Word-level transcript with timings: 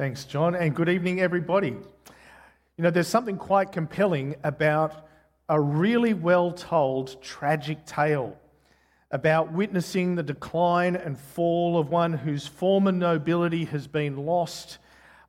Thanks, 0.00 0.24
John, 0.24 0.54
and 0.54 0.74
good 0.74 0.88
evening, 0.88 1.20
everybody. 1.20 1.68
You 1.68 2.82
know, 2.82 2.88
there's 2.88 3.06
something 3.06 3.36
quite 3.36 3.70
compelling 3.70 4.34
about 4.44 5.06
a 5.50 5.60
really 5.60 6.14
well 6.14 6.52
told 6.52 7.22
tragic 7.22 7.84
tale 7.84 8.34
about 9.10 9.52
witnessing 9.52 10.14
the 10.14 10.22
decline 10.22 10.96
and 10.96 11.18
fall 11.18 11.78
of 11.78 11.90
one 11.90 12.14
whose 12.14 12.46
former 12.46 12.92
nobility 12.92 13.66
has 13.66 13.86
been 13.86 14.16
lost 14.24 14.78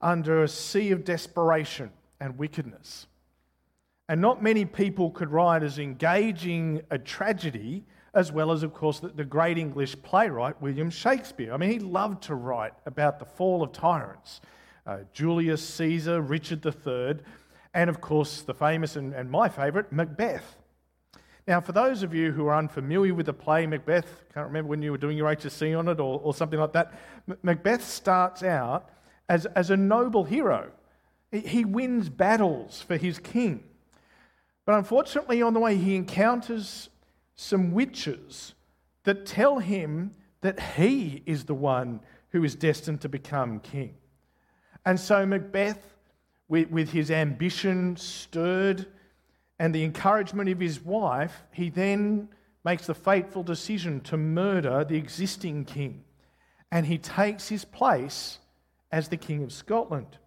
under 0.02 0.42
a 0.42 0.47
sea 0.47 0.92
of 0.92 1.04
desperation 1.04 1.92
and 2.22 2.38
wickedness. 2.38 3.08
And 4.08 4.22
not 4.22 4.42
many 4.42 4.64
people 4.64 5.12
could 5.12 5.32
write 5.32 5.64
as 5.64 5.80
engaging 5.80 6.82
a 6.90 6.98
tragedy 6.98 7.84
as 8.14 8.32
well 8.32 8.54
as, 8.54 8.64
of 8.64 8.74
course, 8.74 9.02
the, 9.02 9.26
great 9.26 9.58
English 9.58 10.02
playwright 10.02 10.62
William 10.62 10.90
Shakespeare. 10.90 11.54
I 11.54 11.58
mean, 11.58 11.72
he 11.72 11.80
loved 11.80 12.24
to 12.24 12.36
write 12.36 12.74
about 12.86 13.20
the 13.20 13.26
fall 13.26 13.64
of 13.64 13.74
tyrants 13.74 14.40
uh, 14.86 15.00
Julius 15.13 15.68
Caesar, 15.75 16.21
Richard 16.21 16.65
III, 16.65 17.24
and, 17.74 17.89
of 17.89 18.01
course, 18.01 18.42
the 18.42 18.54
famous 18.54 18.96
and, 18.96 19.14
and 19.14 19.29
my 19.29 19.47
favourite, 19.47 19.92
Macbeth. 19.92 20.57
Now, 21.47 21.60
for 21.60 21.71
those 21.71 22.04
of 22.04 22.14
you 22.14 22.32
who 22.32 22.47
are 22.47 22.56
unfamiliar 22.56 23.14
with 23.14 23.25
the 23.25 23.33
play 23.33 23.65
Macbeth, 23.65 24.23
can't 24.33 24.47
remember 24.47 24.70
when 24.70 24.82
you 24.82 24.92
were 24.92 24.97
doing 24.97 25.18
your 25.18 25.33
HSC 25.33 25.78
on 25.78 25.87
it 25.87 26.00
or, 26.00 26.20
or 26.23 26.33
something 26.33 26.59
like 26.59 26.73
that, 26.73 26.93
Macbeth 27.42 27.83
starts 27.83 28.43
out 28.43 28.89
as, 29.28 29.46
as 29.47 29.70
a 29.70 29.78
noble 29.78 30.23
hero. 30.23 30.71
He 31.32 31.65
wins 31.65 32.09
battles 32.09 32.81
for 32.81 32.98
his 32.98 33.17
king. 33.17 33.64
But 34.66 34.75
unfortunately, 34.75 35.42
on 35.42 35.53
the 35.53 35.59
way, 35.59 35.78
he 35.78 35.95
encounters 35.95 36.89
some 37.36 37.72
witches 37.72 38.53
that 39.03 39.25
tell 39.25 39.59
him 39.59 40.11
that 40.42 40.59
he 40.75 41.23
is 41.25 41.45
the 41.45 41.56
one 41.56 42.02
who 42.30 42.44
is 42.44 42.56
destined 42.56 43.02
to 43.02 43.09
become 43.09 43.59
king. 43.59 43.95
And 44.86 45.00
so 45.00 45.26
Macbeth, 45.26 45.95
with, 46.48 46.90
his 46.90 47.12
ambition 47.12 47.95
stirred 47.95 48.88
and 49.60 49.73
the 49.73 49.84
encouragement 49.84 50.50
of 50.50 50.60
his 50.60 50.84
wife, 50.84 51.44
he 51.52 51.70
then 51.70 52.30
makes 52.66 52.88
the 52.88 52.96
fateful 52.96 53.44
decision 53.44 54.02
to 54.02 54.18
murder 54.18 54.84
the 54.84 54.98
existing 54.98 55.66
king. 55.66 56.04
And 56.72 56.86
he 56.86 56.98
takes 56.98 57.48
his 57.48 57.64
place 57.64 58.40
as 58.92 59.08
the 59.08 59.18
King 59.18 59.44
of 59.44 59.54
Scotland. 59.54 60.18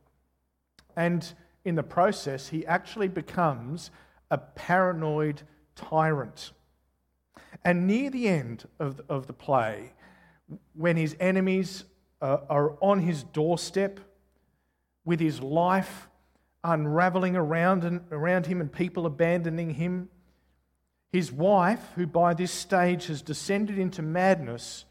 And 0.96 1.26
in 1.64 1.74
the 1.74 1.82
process, 1.82 2.48
he 2.48 2.66
actually 2.66 3.08
becomes 3.08 3.90
a 4.30 4.38
paranoid 4.38 5.42
tyrant. 5.74 6.52
And 7.64 7.86
near 7.86 8.10
the 8.10 8.28
end 8.28 8.66
of, 8.78 9.00
of 9.08 9.26
the 9.26 9.32
play, 9.32 9.92
when 10.74 10.96
his 10.96 11.16
enemies 11.18 11.84
uh, 12.20 12.38
are 12.48 12.76
on 12.80 13.00
his 13.00 13.22
doorstep 13.22 14.00
with 15.04 15.20
his 15.20 15.40
life 15.40 16.08
unraveling 16.64 17.36
around, 17.36 17.84
and, 17.84 18.00
around 18.10 18.46
him 18.46 18.60
and 18.60 18.72
people 18.72 19.06
abandoning 19.06 19.74
him, 19.74 20.08
his 21.12 21.30
wife, 21.30 21.92
who 21.94 22.06
by 22.06 22.34
this 22.34 22.50
stage 22.50 23.06
has 23.06 23.22
descended 23.22 23.78
into 23.78 24.02
madness, 24.02 24.84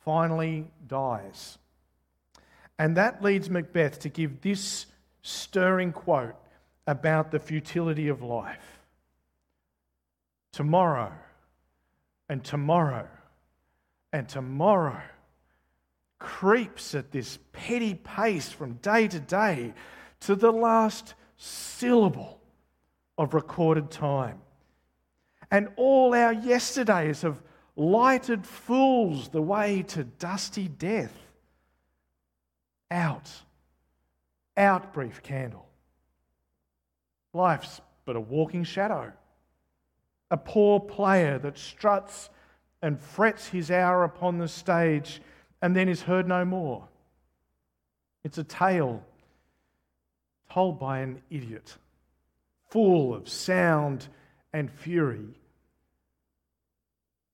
finally 0.00 0.70
dies. 0.86 1.56
And 2.78 2.96
that 2.96 3.22
leads 3.22 3.48
Macbeth 3.48 4.00
to 4.00 4.08
give 4.08 4.42
this 4.42 4.86
stirring 5.22 5.92
quote 5.92 6.34
about 6.86 7.30
the 7.30 7.38
futility 7.38 8.08
of 8.08 8.20
life. 8.20 8.80
Tomorrow, 10.52 11.12
and 12.28 12.44
tomorrow, 12.44 13.08
and 14.12 14.28
tomorrow 14.28 15.02
creeps 16.18 16.94
at 16.94 17.10
this 17.10 17.38
petty 17.52 17.94
pace 17.94 18.50
from 18.50 18.74
day 18.74 19.08
to 19.08 19.20
day 19.20 19.74
to 20.20 20.34
the 20.34 20.52
last 20.52 21.14
syllable 21.36 22.40
of 23.18 23.34
recorded 23.34 23.90
time. 23.90 24.40
And 25.50 25.68
all 25.76 26.14
our 26.14 26.32
yesterdays 26.32 27.22
have 27.22 27.42
lighted 27.76 28.46
fools 28.46 29.28
the 29.28 29.42
way 29.42 29.82
to 29.88 30.04
dusty 30.04 30.68
death. 30.68 31.12
Out, 32.90 33.30
out, 34.56 34.92
brief 34.92 35.22
candle. 35.22 35.66
Life's 37.32 37.80
but 38.04 38.16
a 38.16 38.20
walking 38.20 38.64
shadow, 38.64 39.12
a 40.30 40.36
poor 40.36 40.80
player 40.80 41.38
that 41.40 41.58
struts 41.58 42.30
and 42.80 43.00
frets 43.00 43.48
his 43.48 43.70
hour 43.70 44.04
upon 44.04 44.38
the 44.38 44.48
stage 44.48 45.20
and 45.62 45.74
then 45.74 45.88
is 45.88 46.02
heard 46.02 46.28
no 46.28 46.44
more. 46.44 46.86
It's 48.24 48.38
a 48.38 48.44
tale 48.44 49.02
told 50.50 50.78
by 50.78 51.00
an 51.00 51.22
idiot, 51.30 51.76
full 52.68 53.14
of 53.14 53.28
sound 53.28 54.06
and 54.52 54.70
fury, 54.70 55.34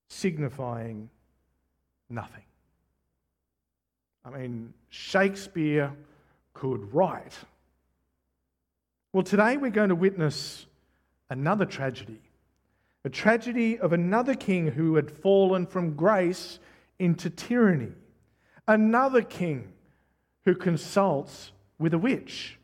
signifying 0.07 1.09
nothing. 2.09 2.43
I 4.25 4.29
mean, 4.29 4.73
Shakespeare 4.89 5.91
could 6.53 6.93
write. 6.93 7.33
Well, 9.11 9.23
today 9.23 9.57
we're 9.57 9.71
going 9.71 9.89
to 9.89 9.95
witness 9.95 10.65
another 11.29 11.65
tragedy 11.65 12.21
a 13.05 13.09
tragedy 13.09 13.77
of 13.77 13.91
another 13.93 14.33
king 14.33 14.67
who 14.67 14.95
had 14.95 15.11
fallen 15.11 15.65
from 15.65 15.93
grace 15.93 16.59
into 16.99 17.29
tyranny, 17.29 17.91
another 18.67 19.21
king 19.21 19.71
who 20.45 20.55
consults 20.55 21.51
with 21.79 21.93
a 21.93 21.97
witch, 21.97 22.59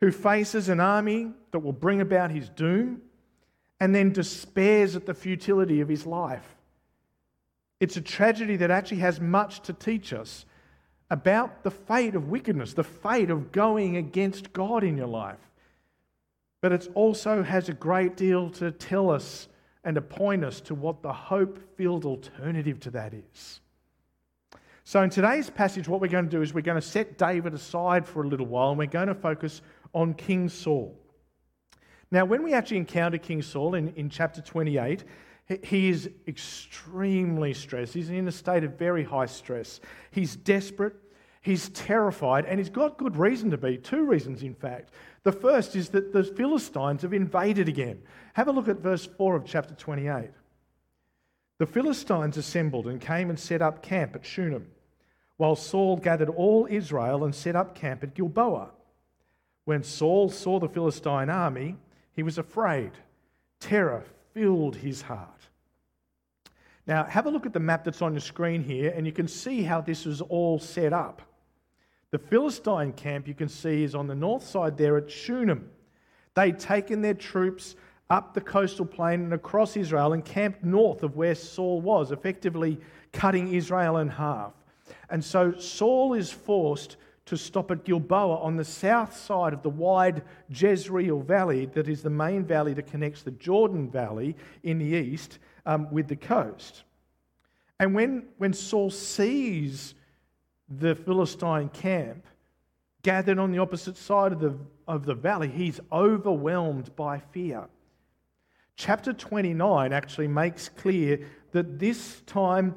who 0.00 0.10
faces 0.10 0.68
an 0.68 0.80
army 0.80 1.32
that 1.50 1.60
will 1.60 1.72
bring 1.72 2.00
about 2.00 2.30
his 2.30 2.48
doom 2.50 3.00
and 3.80 3.94
then 3.94 4.12
despairs 4.12 4.96
at 4.96 5.06
the 5.06 5.14
futility 5.14 5.80
of 5.80 5.88
his 5.88 6.06
life. 6.06 6.56
It's 7.80 7.96
a 7.96 8.00
tragedy 8.00 8.56
that 8.56 8.70
actually 8.70 8.98
has 8.98 9.20
much 9.20 9.60
to 9.62 9.72
teach 9.72 10.12
us 10.12 10.46
about 11.10 11.62
the 11.64 11.70
fate 11.70 12.14
of 12.14 12.28
wickedness, 12.28 12.72
the 12.72 12.84
fate 12.84 13.30
of 13.30 13.52
going 13.52 13.96
against 13.96 14.52
God 14.52 14.84
in 14.84 14.96
your 14.96 15.06
life. 15.06 15.50
But 16.60 16.72
it 16.72 16.88
also 16.94 17.42
has 17.42 17.68
a 17.68 17.74
great 17.74 18.16
deal 18.16 18.48
to 18.50 18.70
tell 18.70 19.10
us 19.10 19.48
and 19.84 19.96
to 19.96 20.00
point 20.00 20.44
us 20.44 20.60
to 20.62 20.74
what 20.74 21.02
the 21.02 21.12
hope 21.12 21.58
filled 21.76 22.06
alternative 22.06 22.80
to 22.80 22.90
that 22.92 23.12
is. 23.12 23.60
So, 24.86 25.02
in 25.02 25.08
today's 25.08 25.48
passage, 25.48 25.88
what 25.88 26.02
we're 26.02 26.08
going 26.08 26.26
to 26.26 26.30
do 26.30 26.42
is 26.42 26.52
we're 26.52 26.60
going 26.60 26.80
to 26.80 26.86
set 26.86 27.16
David 27.16 27.54
aside 27.54 28.06
for 28.06 28.22
a 28.22 28.28
little 28.28 28.46
while 28.46 28.68
and 28.68 28.78
we're 28.78 28.86
going 28.86 29.08
to 29.08 29.14
focus 29.14 29.62
on 29.94 30.12
King 30.12 30.50
Saul. 30.50 30.94
Now, 32.10 32.26
when 32.26 32.42
we 32.42 32.52
actually 32.52 32.76
encounter 32.76 33.16
King 33.16 33.40
Saul 33.40 33.74
in, 33.74 33.94
in 33.94 34.10
chapter 34.10 34.42
28, 34.42 35.04
he 35.62 35.88
is 35.88 36.10
extremely 36.28 37.54
stressed. 37.54 37.94
He's 37.94 38.10
in 38.10 38.28
a 38.28 38.32
state 38.32 38.62
of 38.62 38.78
very 38.78 39.04
high 39.04 39.26
stress. 39.26 39.80
He's 40.10 40.36
desperate, 40.36 40.94
he's 41.40 41.70
terrified, 41.70 42.44
and 42.44 42.58
he's 42.58 42.70
got 42.70 42.98
good 42.98 43.16
reason 43.16 43.50
to 43.52 43.56
be. 43.56 43.78
Two 43.78 44.04
reasons, 44.04 44.42
in 44.42 44.54
fact. 44.54 44.90
The 45.22 45.32
first 45.32 45.76
is 45.76 45.88
that 45.90 46.12
the 46.12 46.24
Philistines 46.24 47.02
have 47.02 47.14
invaded 47.14 47.68
again. 47.68 48.02
Have 48.34 48.48
a 48.48 48.52
look 48.52 48.68
at 48.68 48.80
verse 48.80 49.06
4 49.06 49.36
of 49.36 49.46
chapter 49.46 49.74
28. 49.74 50.30
The 51.58 51.66
Philistines 51.66 52.36
assembled 52.36 52.86
and 52.86 53.00
came 53.00 53.30
and 53.30 53.38
set 53.38 53.62
up 53.62 53.82
camp 53.82 54.14
at 54.16 54.26
Shunem, 54.26 54.66
while 55.36 55.56
Saul 55.56 55.96
gathered 55.96 56.28
all 56.28 56.66
Israel 56.70 57.24
and 57.24 57.34
set 57.34 57.56
up 57.56 57.74
camp 57.74 58.02
at 58.02 58.14
Gilboa. 58.14 58.70
When 59.64 59.82
Saul 59.82 60.28
saw 60.28 60.60
the 60.60 60.68
Philistine 60.68 61.30
army, 61.30 61.76
he 62.12 62.22
was 62.22 62.38
afraid. 62.38 62.92
Terror 63.60 64.04
filled 64.32 64.76
his 64.76 65.02
heart. 65.02 65.30
Now, 66.86 67.04
have 67.04 67.26
a 67.26 67.30
look 67.30 67.46
at 67.46 67.54
the 67.54 67.60
map 67.60 67.84
that's 67.84 68.02
on 68.02 68.12
your 68.12 68.20
screen 68.20 68.62
here, 68.62 68.92
and 68.94 69.06
you 69.06 69.12
can 69.12 69.26
see 69.26 69.62
how 69.62 69.80
this 69.80 70.04
was 70.04 70.20
all 70.20 70.58
set 70.58 70.92
up. 70.92 71.22
The 72.10 72.18
Philistine 72.18 72.92
camp, 72.92 73.26
you 73.26 73.34
can 73.34 73.48
see, 73.48 73.82
is 73.82 73.94
on 73.94 74.06
the 74.06 74.14
north 74.14 74.46
side 74.46 74.76
there 74.76 74.98
at 74.98 75.10
Shunem. 75.10 75.70
They'd 76.34 76.58
taken 76.58 77.00
their 77.00 77.14
troops 77.14 77.74
up 78.10 78.34
the 78.34 78.40
coastal 78.40 78.84
plain 78.84 79.22
and 79.22 79.32
across 79.32 79.76
Israel 79.76 80.12
and 80.12 80.24
camped 80.24 80.62
north 80.62 81.02
of 81.02 81.16
where 81.16 81.34
Saul 81.34 81.80
was, 81.80 82.12
effectively 82.12 82.78
cutting 83.12 83.54
Israel 83.54 83.96
in 83.96 84.08
half. 84.08 84.52
And 85.10 85.24
so 85.24 85.52
Saul 85.58 86.14
is 86.14 86.30
forced 86.30 86.96
to 87.26 87.36
stop 87.36 87.70
at 87.70 87.84
Gilboa 87.84 88.36
on 88.38 88.56
the 88.56 88.64
south 88.64 89.16
side 89.16 89.54
of 89.54 89.62
the 89.62 89.70
wide 89.70 90.22
Jezreel 90.50 91.20
Valley, 91.20 91.66
that 91.66 91.88
is 91.88 92.02
the 92.02 92.10
main 92.10 92.44
valley 92.44 92.74
that 92.74 92.86
connects 92.86 93.22
the 93.22 93.30
Jordan 93.30 93.90
Valley 93.90 94.36
in 94.62 94.78
the 94.78 94.84
east 94.84 95.38
um, 95.64 95.90
with 95.90 96.08
the 96.08 96.16
coast. 96.16 96.84
And 97.80 97.94
when, 97.94 98.24
when 98.38 98.52
Saul 98.52 98.90
sees 98.90 99.94
the 100.68 100.94
Philistine 100.94 101.70
camp 101.70 102.26
gathered 103.02 103.38
on 103.38 103.52
the 103.52 103.58
opposite 103.58 103.96
side 103.96 104.32
of 104.32 104.40
the, 104.40 104.56
of 104.86 105.06
the 105.06 105.14
valley, 105.14 105.48
he's 105.48 105.80
overwhelmed 105.92 106.94
by 106.94 107.18
fear. 107.18 107.68
Chapter 108.76 109.12
29 109.12 109.92
actually 109.92 110.28
makes 110.28 110.68
clear 110.68 111.26
that 111.52 111.78
this 111.78 112.22
time 112.26 112.74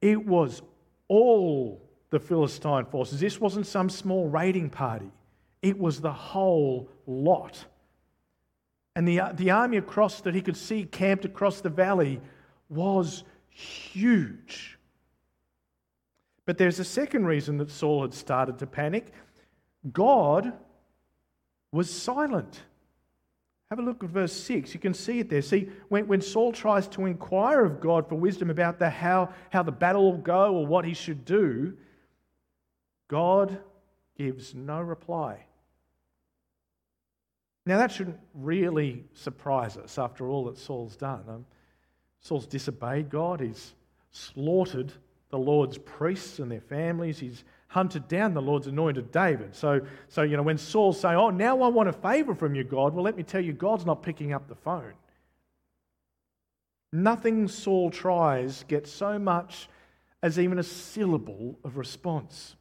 it 0.00 0.24
was 0.24 0.62
all 1.12 1.78
the 2.08 2.18
Philistine 2.18 2.86
forces. 2.86 3.20
This 3.20 3.38
wasn't 3.38 3.66
some 3.66 3.90
small 3.90 4.28
raiding 4.28 4.70
party, 4.70 5.10
it 5.60 5.78
was 5.78 6.00
the 6.00 6.12
whole 6.12 6.88
lot. 7.06 7.66
And 8.96 9.06
the, 9.06 9.20
the 9.34 9.50
army 9.50 9.76
across 9.78 10.20
that 10.22 10.34
he 10.34 10.40
could 10.40 10.56
see 10.56 10.84
camped 10.84 11.24
across 11.24 11.60
the 11.60 11.70
valley 11.70 12.20
was 12.68 13.24
huge. 13.48 14.78
But 16.44 16.58
there's 16.58 16.78
a 16.78 16.84
second 16.84 17.26
reason 17.26 17.58
that 17.58 17.70
Saul 17.70 18.02
had 18.02 18.14
started 18.14 18.58
to 18.58 18.66
panic 18.66 19.12
God 19.92 20.52
was 21.72 21.90
silent. 21.90 22.60
Have 23.72 23.78
a 23.78 23.82
look 23.82 24.04
at 24.04 24.10
verse 24.10 24.34
6. 24.34 24.74
You 24.74 24.80
can 24.80 24.92
see 24.92 25.20
it 25.20 25.30
there. 25.30 25.40
See, 25.40 25.70
when, 25.88 26.06
when 26.06 26.20
Saul 26.20 26.52
tries 26.52 26.86
to 26.88 27.06
inquire 27.06 27.64
of 27.64 27.80
God 27.80 28.06
for 28.06 28.16
wisdom 28.16 28.50
about 28.50 28.78
the, 28.78 28.90
how, 28.90 29.32
how 29.48 29.62
the 29.62 29.72
battle 29.72 30.12
will 30.12 30.18
go 30.18 30.54
or 30.56 30.66
what 30.66 30.84
he 30.84 30.92
should 30.92 31.24
do, 31.24 31.72
God 33.08 33.58
gives 34.14 34.54
no 34.54 34.78
reply. 34.78 35.46
Now, 37.64 37.78
that 37.78 37.90
shouldn't 37.90 38.20
really 38.34 39.04
surprise 39.14 39.78
us 39.78 39.96
after 39.96 40.28
all 40.28 40.44
that 40.44 40.58
Saul's 40.58 40.94
done. 40.94 41.24
Um, 41.26 41.46
Saul's 42.20 42.46
disobeyed 42.46 43.08
God, 43.08 43.40
he's 43.40 43.72
slaughtered 44.10 44.92
the 45.30 45.38
Lord's 45.38 45.78
priests 45.78 46.40
and 46.40 46.50
their 46.50 46.60
families, 46.60 47.18
he's 47.18 47.42
hunted 47.72 48.06
down 48.06 48.34
the 48.34 48.42
Lord's 48.42 48.66
anointed 48.66 49.10
David. 49.10 49.54
So, 49.56 49.80
so 50.08 50.22
you 50.22 50.36
know, 50.36 50.42
when 50.42 50.58
Saul 50.58 50.92
saying, 50.92 51.16
Oh, 51.16 51.30
now 51.30 51.62
I 51.62 51.68
want 51.68 51.88
a 51.88 51.92
favor 51.92 52.34
from 52.34 52.54
you, 52.54 52.64
God, 52.64 52.92
well, 52.92 53.02
let 53.02 53.16
me 53.16 53.22
tell 53.22 53.40
you, 53.40 53.54
God's 53.54 53.86
not 53.86 54.02
picking 54.02 54.34
up 54.34 54.46
the 54.46 54.54
phone. 54.54 54.92
Nothing 56.92 57.48
Saul 57.48 57.90
tries 57.90 58.64
gets 58.64 58.92
so 58.92 59.18
much 59.18 59.70
as 60.22 60.38
even 60.38 60.58
a 60.58 60.62
syllable 60.62 61.58
of 61.64 61.78
response. 61.78 62.56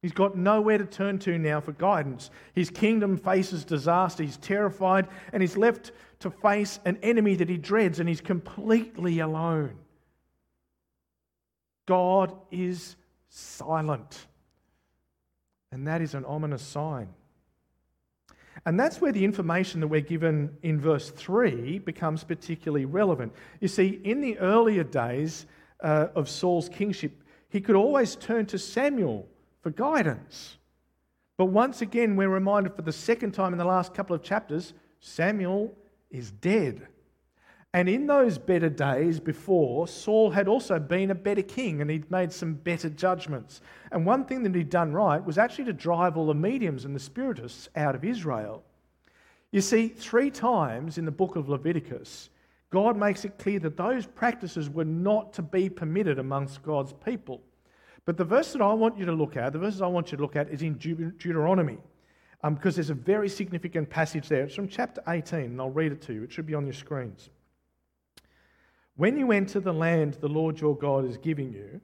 He's 0.00 0.12
got 0.12 0.36
nowhere 0.36 0.78
to 0.78 0.84
turn 0.84 1.18
to 1.20 1.36
now 1.36 1.60
for 1.60 1.72
guidance. 1.72 2.30
His 2.54 2.70
kingdom 2.70 3.16
faces 3.16 3.64
disaster. 3.64 4.22
He's 4.22 4.36
terrified 4.36 5.08
and 5.32 5.42
he's 5.42 5.56
left 5.56 5.90
to 6.20 6.30
face 6.30 6.78
an 6.84 6.98
enemy 7.02 7.34
that 7.36 7.48
he 7.48 7.56
dreads 7.56 7.98
and 7.98 8.08
he's 8.08 8.20
completely 8.20 9.18
alone. 9.18 9.76
God 11.86 12.36
is 12.52 12.96
silent. 13.34 14.26
And 15.72 15.86
that 15.88 16.00
is 16.00 16.14
an 16.14 16.24
ominous 16.24 16.62
sign. 16.62 17.08
And 18.64 18.78
that's 18.78 19.00
where 19.00 19.12
the 19.12 19.24
information 19.24 19.80
that 19.80 19.88
we're 19.88 20.00
given 20.00 20.56
in 20.62 20.80
verse 20.80 21.10
3 21.10 21.80
becomes 21.80 22.22
particularly 22.22 22.84
relevant. 22.84 23.32
You 23.60 23.68
see, 23.68 24.00
in 24.04 24.20
the 24.20 24.38
earlier 24.38 24.84
days 24.84 25.46
uh, 25.80 26.08
of 26.14 26.28
Saul's 26.28 26.68
kingship, 26.68 27.12
he 27.48 27.60
could 27.60 27.74
always 27.74 28.14
turn 28.14 28.46
to 28.46 28.58
Samuel 28.58 29.26
for 29.60 29.70
guidance. 29.70 30.56
But 31.36 31.46
once 31.46 31.82
again, 31.82 32.14
we're 32.14 32.28
reminded 32.28 32.76
for 32.76 32.82
the 32.82 32.92
second 32.92 33.32
time 33.32 33.52
in 33.52 33.58
the 33.58 33.64
last 33.64 33.92
couple 33.92 34.14
of 34.14 34.22
chapters 34.22 34.72
Samuel 35.00 35.76
is 36.10 36.30
dead. 36.30 36.86
And 37.74 37.88
in 37.88 38.06
those 38.06 38.38
better 38.38 38.68
days 38.68 39.18
before, 39.18 39.88
Saul 39.88 40.30
had 40.30 40.46
also 40.46 40.78
been 40.78 41.10
a 41.10 41.14
better 41.14 41.42
king 41.42 41.80
and 41.80 41.90
he'd 41.90 42.08
made 42.08 42.32
some 42.32 42.54
better 42.54 42.88
judgments. 42.88 43.62
And 43.90 44.06
one 44.06 44.24
thing 44.26 44.44
that 44.44 44.54
he'd 44.54 44.70
done 44.70 44.92
right 44.92 45.22
was 45.22 45.38
actually 45.38 45.64
to 45.64 45.72
drive 45.72 46.16
all 46.16 46.28
the 46.28 46.34
mediums 46.34 46.84
and 46.84 46.94
the 46.94 47.00
spiritists 47.00 47.68
out 47.74 47.96
of 47.96 48.04
Israel. 48.04 48.62
You 49.50 49.60
see, 49.60 49.88
three 49.88 50.30
times 50.30 50.98
in 50.98 51.04
the 51.04 51.10
book 51.10 51.34
of 51.34 51.48
Leviticus, 51.48 52.30
God 52.70 52.96
makes 52.96 53.24
it 53.24 53.38
clear 53.38 53.58
that 53.58 53.76
those 53.76 54.06
practices 54.06 54.70
were 54.70 54.84
not 54.84 55.32
to 55.32 55.42
be 55.42 55.68
permitted 55.68 56.20
amongst 56.20 56.62
God's 56.62 56.92
people. 57.04 57.42
But 58.04 58.16
the 58.16 58.24
verse 58.24 58.52
that 58.52 58.62
I 58.62 58.72
want 58.72 58.96
you 58.96 59.04
to 59.06 59.12
look 59.12 59.36
at, 59.36 59.52
the 59.52 59.58
verses 59.58 59.82
I 59.82 59.88
want 59.88 60.12
you 60.12 60.16
to 60.16 60.22
look 60.22 60.36
at, 60.36 60.48
is 60.48 60.62
in 60.62 60.74
Deuteronomy, 60.74 61.78
um, 62.44 62.54
because 62.54 62.76
there's 62.76 62.90
a 62.90 62.94
very 62.94 63.28
significant 63.28 63.90
passage 63.90 64.28
there. 64.28 64.44
It's 64.44 64.54
from 64.54 64.68
chapter 64.68 65.02
18, 65.08 65.40
and 65.40 65.60
I'll 65.60 65.70
read 65.70 65.90
it 65.90 66.02
to 66.02 66.12
you. 66.12 66.22
It 66.22 66.30
should 66.30 66.46
be 66.46 66.54
on 66.54 66.66
your 66.66 66.74
screens. 66.74 67.30
When 68.96 69.16
you 69.18 69.32
enter 69.32 69.60
the 69.60 69.72
land 69.72 70.14
the 70.14 70.28
Lord 70.28 70.60
your 70.60 70.76
God 70.76 71.04
is 71.04 71.16
giving 71.16 71.52
you, 71.52 71.80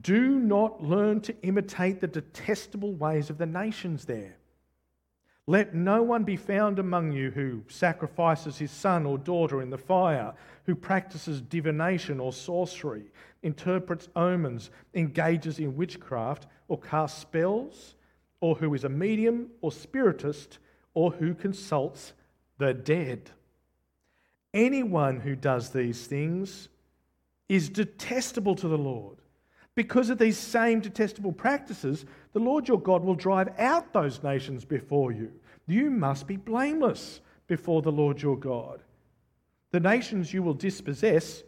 do 0.00 0.38
not 0.38 0.82
learn 0.82 1.20
to 1.22 1.42
imitate 1.42 2.00
the 2.00 2.06
detestable 2.06 2.94
ways 2.94 3.30
of 3.30 3.38
the 3.38 3.46
nations 3.46 4.04
there. 4.04 4.36
Let 5.46 5.74
no 5.74 6.02
one 6.02 6.22
be 6.22 6.36
found 6.36 6.78
among 6.78 7.10
you 7.10 7.32
who 7.32 7.64
sacrifices 7.66 8.56
his 8.56 8.70
son 8.70 9.04
or 9.04 9.18
daughter 9.18 9.62
in 9.62 9.70
the 9.70 9.78
fire, 9.78 10.32
who 10.64 10.76
practices 10.76 11.40
divination 11.40 12.20
or 12.20 12.32
sorcery, 12.32 13.10
interprets 13.42 14.08
omens, 14.14 14.70
engages 14.94 15.58
in 15.58 15.74
witchcraft, 15.74 16.46
or 16.68 16.78
casts 16.78 17.20
spells, 17.20 17.96
or 18.40 18.54
who 18.54 18.72
is 18.74 18.84
a 18.84 18.88
medium 18.88 19.48
or 19.60 19.72
spiritist, 19.72 20.60
or 20.94 21.10
who 21.10 21.34
consults 21.34 22.12
the 22.58 22.72
dead. 22.72 23.30
Anyone 24.52 25.20
who 25.20 25.36
does 25.36 25.70
these 25.70 26.06
things 26.06 26.68
is 27.48 27.68
detestable 27.68 28.54
to 28.56 28.68
the 28.68 28.78
Lord. 28.78 29.18
Because 29.74 30.10
of 30.10 30.18
these 30.18 30.38
same 30.38 30.80
detestable 30.80 31.32
practices, 31.32 32.04
the 32.32 32.40
Lord 32.40 32.68
your 32.68 32.80
God 32.80 33.04
will 33.04 33.14
drive 33.14 33.48
out 33.58 33.92
those 33.92 34.22
nations 34.22 34.64
before 34.64 35.12
you. 35.12 35.32
You 35.66 35.90
must 35.90 36.26
be 36.26 36.36
blameless 36.36 37.20
before 37.46 37.82
the 37.82 37.92
Lord 37.92 38.20
your 38.20 38.36
God. 38.36 38.82
The 39.70 39.80
nations 39.80 40.34
you 40.34 40.42
will 40.42 40.54
dispossess 40.54 41.44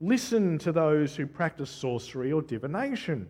listen 0.00 0.58
to 0.58 0.72
those 0.72 1.16
who 1.16 1.26
practice 1.26 1.70
sorcery 1.70 2.32
or 2.32 2.42
divination. 2.42 3.28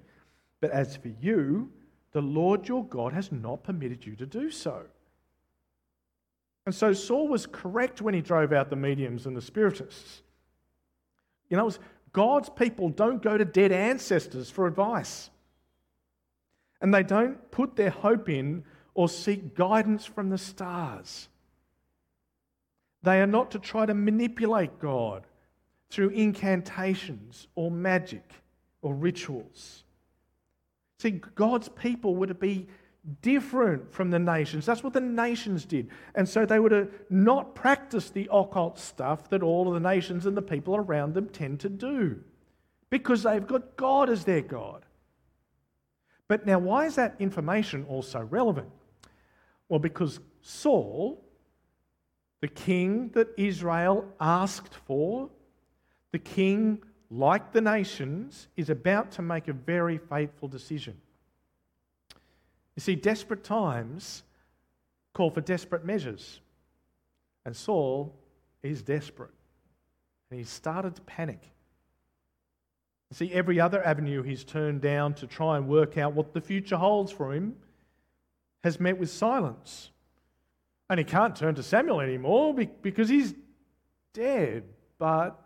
But 0.60 0.70
as 0.70 0.96
for 0.96 1.08
you, 1.20 1.70
the 2.12 2.22
Lord 2.22 2.66
your 2.66 2.84
God 2.84 3.12
has 3.12 3.30
not 3.30 3.62
permitted 3.62 4.06
you 4.06 4.16
to 4.16 4.26
do 4.26 4.50
so. 4.50 4.84
And 6.66 6.74
so 6.74 6.92
Saul 6.92 7.28
was 7.28 7.46
correct 7.46 8.02
when 8.02 8.12
he 8.12 8.20
drove 8.20 8.52
out 8.52 8.70
the 8.70 8.76
mediums 8.76 9.24
and 9.26 9.36
the 9.36 9.40
spiritists. 9.40 10.22
You 11.48 11.56
know, 11.56 11.70
God's 12.12 12.48
people 12.48 12.88
don't 12.88 13.22
go 13.22 13.38
to 13.38 13.44
dead 13.44 13.70
ancestors 13.70 14.50
for 14.50 14.66
advice. 14.66 15.30
And 16.80 16.92
they 16.92 17.04
don't 17.04 17.50
put 17.52 17.76
their 17.76 17.90
hope 17.90 18.28
in 18.28 18.64
or 18.94 19.08
seek 19.08 19.54
guidance 19.54 20.04
from 20.04 20.28
the 20.28 20.38
stars. 20.38 21.28
They 23.02 23.20
are 23.20 23.26
not 23.26 23.52
to 23.52 23.60
try 23.60 23.86
to 23.86 23.94
manipulate 23.94 24.80
God 24.80 25.24
through 25.88 26.08
incantations 26.08 27.46
or 27.54 27.70
magic 27.70 28.28
or 28.82 28.92
rituals. 28.94 29.84
See, 30.98 31.10
God's 31.10 31.68
people 31.68 32.16
were 32.16 32.26
to 32.26 32.34
be 32.34 32.66
different 33.22 33.92
from 33.92 34.10
the 34.10 34.18
nations. 34.18 34.66
That's 34.66 34.82
what 34.82 34.92
the 34.92 35.00
nations 35.00 35.64
did. 35.64 35.90
And 36.14 36.28
so 36.28 36.44
they 36.44 36.58
were 36.58 36.70
to 36.70 36.88
not 37.08 37.54
practice 37.54 38.10
the 38.10 38.28
occult 38.32 38.78
stuff 38.78 39.30
that 39.30 39.42
all 39.42 39.68
of 39.68 39.74
the 39.74 39.88
nations 39.88 40.26
and 40.26 40.36
the 40.36 40.42
people 40.42 40.76
around 40.76 41.14
them 41.14 41.28
tend 41.28 41.60
to 41.60 41.68
do 41.68 42.22
because 42.90 43.22
they've 43.22 43.46
got 43.46 43.76
God 43.76 44.10
as 44.10 44.24
their 44.24 44.40
God. 44.40 44.84
But 46.28 46.46
now, 46.46 46.58
why 46.58 46.86
is 46.86 46.96
that 46.96 47.14
information 47.18 47.84
also 47.88 48.20
relevant? 48.20 48.68
Well, 49.68 49.78
because 49.78 50.18
Saul, 50.42 51.24
the 52.40 52.48
king 52.48 53.10
that 53.10 53.28
Israel 53.36 54.06
asked 54.20 54.74
for, 54.86 55.30
the 56.12 56.18
king, 56.18 56.82
like 57.10 57.52
the 57.52 57.60
nations, 57.60 58.48
is 58.56 58.70
about 58.70 59.12
to 59.12 59.22
make 59.22 59.48
a 59.48 59.52
very 59.52 59.98
fateful 59.98 60.48
decision. 60.48 61.00
You 62.76 62.82
see, 62.82 62.94
desperate 62.94 63.42
times 63.42 64.22
call 65.14 65.30
for 65.30 65.40
desperate 65.40 65.84
measures. 65.84 66.40
And 67.44 67.56
Saul 67.56 68.14
is 68.62 68.82
desperate. 68.82 69.30
And 70.30 70.38
he 70.38 70.44
started 70.44 70.94
to 70.96 71.02
panic. 71.02 71.40
You 73.10 73.16
see, 73.16 73.32
every 73.32 73.60
other 73.60 73.84
avenue 73.84 74.22
he's 74.22 74.44
turned 74.44 74.82
down 74.82 75.14
to 75.14 75.26
try 75.26 75.56
and 75.56 75.68
work 75.68 75.96
out 75.96 76.12
what 76.12 76.34
the 76.34 76.40
future 76.40 76.76
holds 76.76 77.10
for 77.10 77.32
him 77.32 77.56
has 78.62 78.78
met 78.80 78.98
with 78.98 79.10
silence. 79.10 79.90
And 80.90 80.98
he 80.98 81.04
can't 81.04 81.34
turn 81.34 81.54
to 81.54 81.62
Samuel 81.62 82.00
anymore 82.00 82.54
because 82.54 83.08
he's 83.08 83.34
dead. 84.12 84.64
But 84.98 85.40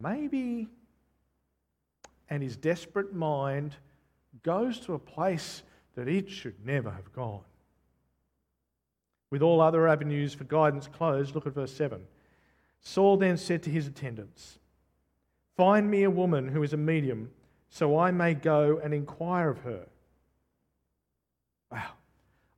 maybe, 0.00 0.68
and 2.30 2.42
his 2.42 2.56
desperate 2.56 3.14
mind 3.14 3.76
goes 4.42 4.80
to 4.80 4.94
a 4.94 4.98
place 4.98 5.62
that 5.98 6.06
it 6.06 6.30
should 6.30 6.64
never 6.64 6.92
have 6.92 7.12
gone. 7.12 7.42
With 9.32 9.42
all 9.42 9.60
other 9.60 9.88
avenues 9.88 10.32
for 10.32 10.44
guidance 10.44 10.86
closed, 10.86 11.34
look 11.34 11.44
at 11.44 11.54
verse 11.54 11.74
7. 11.74 12.00
Saul 12.80 13.16
then 13.16 13.36
said 13.36 13.64
to 13.64 13.70
his 13.70 13.88
attendants, 13.88 14.60
Find 15.56 15.90
me 15.90 16.04
a 16.04 16.10
woman 16.10 16.46
who 16.46 16.62
is 16.62 16.72
a 16.72 16.76
medium, 16.76 17.32
so 17.68 17.98
I 17.98 18.12
may 18.12 18.34
go 18.34 18.80
and 18.80 18.94
inquire 18.94 19.50
of 19.50 19.58
her. 19.62 19.88
Wow. 21.72 21.90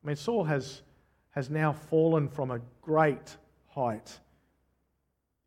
I 0.04 0.06
mean, 0.06 0.16
Saul 0.16 0.44
has, 0.44 0.82
has 1.30 1.48
now 1.48 1.72
fallen 1.72 2.28
from 2.28 2.50
a 2.50 2.60
great 2.82 3.38
height. 3.68 4.18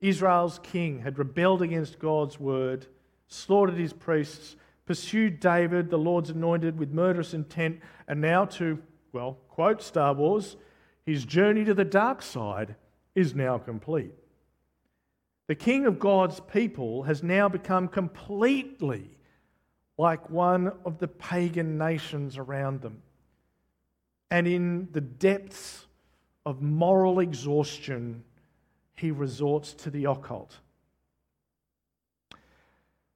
Israel's 0.02 0.60
king 0.64 1.02
had 1.02 1.20
rebelled 1.20 1.62
against 1.62 2.00
God's 2.00 2.40
word, 2.40 2.88
slaughtered 3.28 3.78
his 3.78 3.94
priests, 3.94 4.56
pursued 4.86 5.40
David, 5.40 5.90
the 5.90 5.98
Lord's 5.98 6.30
anointed, 6.30 6.78
with 6.78 6.92
murderous 6.92 7.34
intent, 7.34 7.80
and 8.08 8.20
now 8.22 8.46
to, 8.46 8.80
well, 9.12 9.38
quote 9.50 9.82
Star 9.82 10.14
Wars, 10.14 10.58
his 11.06 11.26
journey 11.26 11.64
to 11.66 11.74
the 11.74 11.86
dark 11.86 12.22
side 12.22 12.76
is 13.16 13.36
now 13.36 13.58
complete. 13.58 14.12
The 15.48 15.56
king 15.56 15.86
of 15.86 16.00
God's 16.00 16.40
people 16.40 17.04
has 17.04 17.22
now 17.22 17.50
become 17.50 17.88
completely 17.88 19.10
like 19.98 20.30
one 20.30 20.72
of 20.86 20.98
the 21.00 21.08
pagan 21.08 21.78
nations 21.78 22.38
around 22.38 22.82
them. 22.82 23.02
And 24.32 24.48
in 24.48 24.88
the 24.92 25.02
depths 25.02 25.86
of 26.46 26.62
moral 26.62 27.20
exhaustion, 27.20 28.24
he 28.96 29.12
resorts 29.12 29.74
to 29.74 29.90
the 29.90 30.06
occult. 30.06 30.60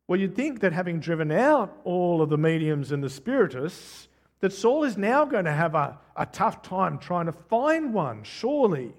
Well, 0.08 0.20
you'd 0.20 0.36
think 0.36 0.62
that 0.62 0.74
having 0.74 1.00
driven 1.00 1.32
out 1.32 1.78
all 1.84 2.22
of 2.22 2.30
the 2.30 2.38
mediums 2.38 2.92
and 2.92 3.04
the 3.04 3.10
spiritists, 3.10 4.08
that 4.40 4.54
Saul 4.54 4.84
is 4.84 4.98
now 4.98 5.26
going 5.26 5.46
to 5.46 5.52
have 5.52 5.76
a, 5.76 5.98
a 6.16 6.26
tough 6.26 6.62
time 6.62 7.00
trying 7.00 7.26
to 7.26 7.32
find 7.32 7.94
one, 7.94 8.24
surely. 8.24 8.94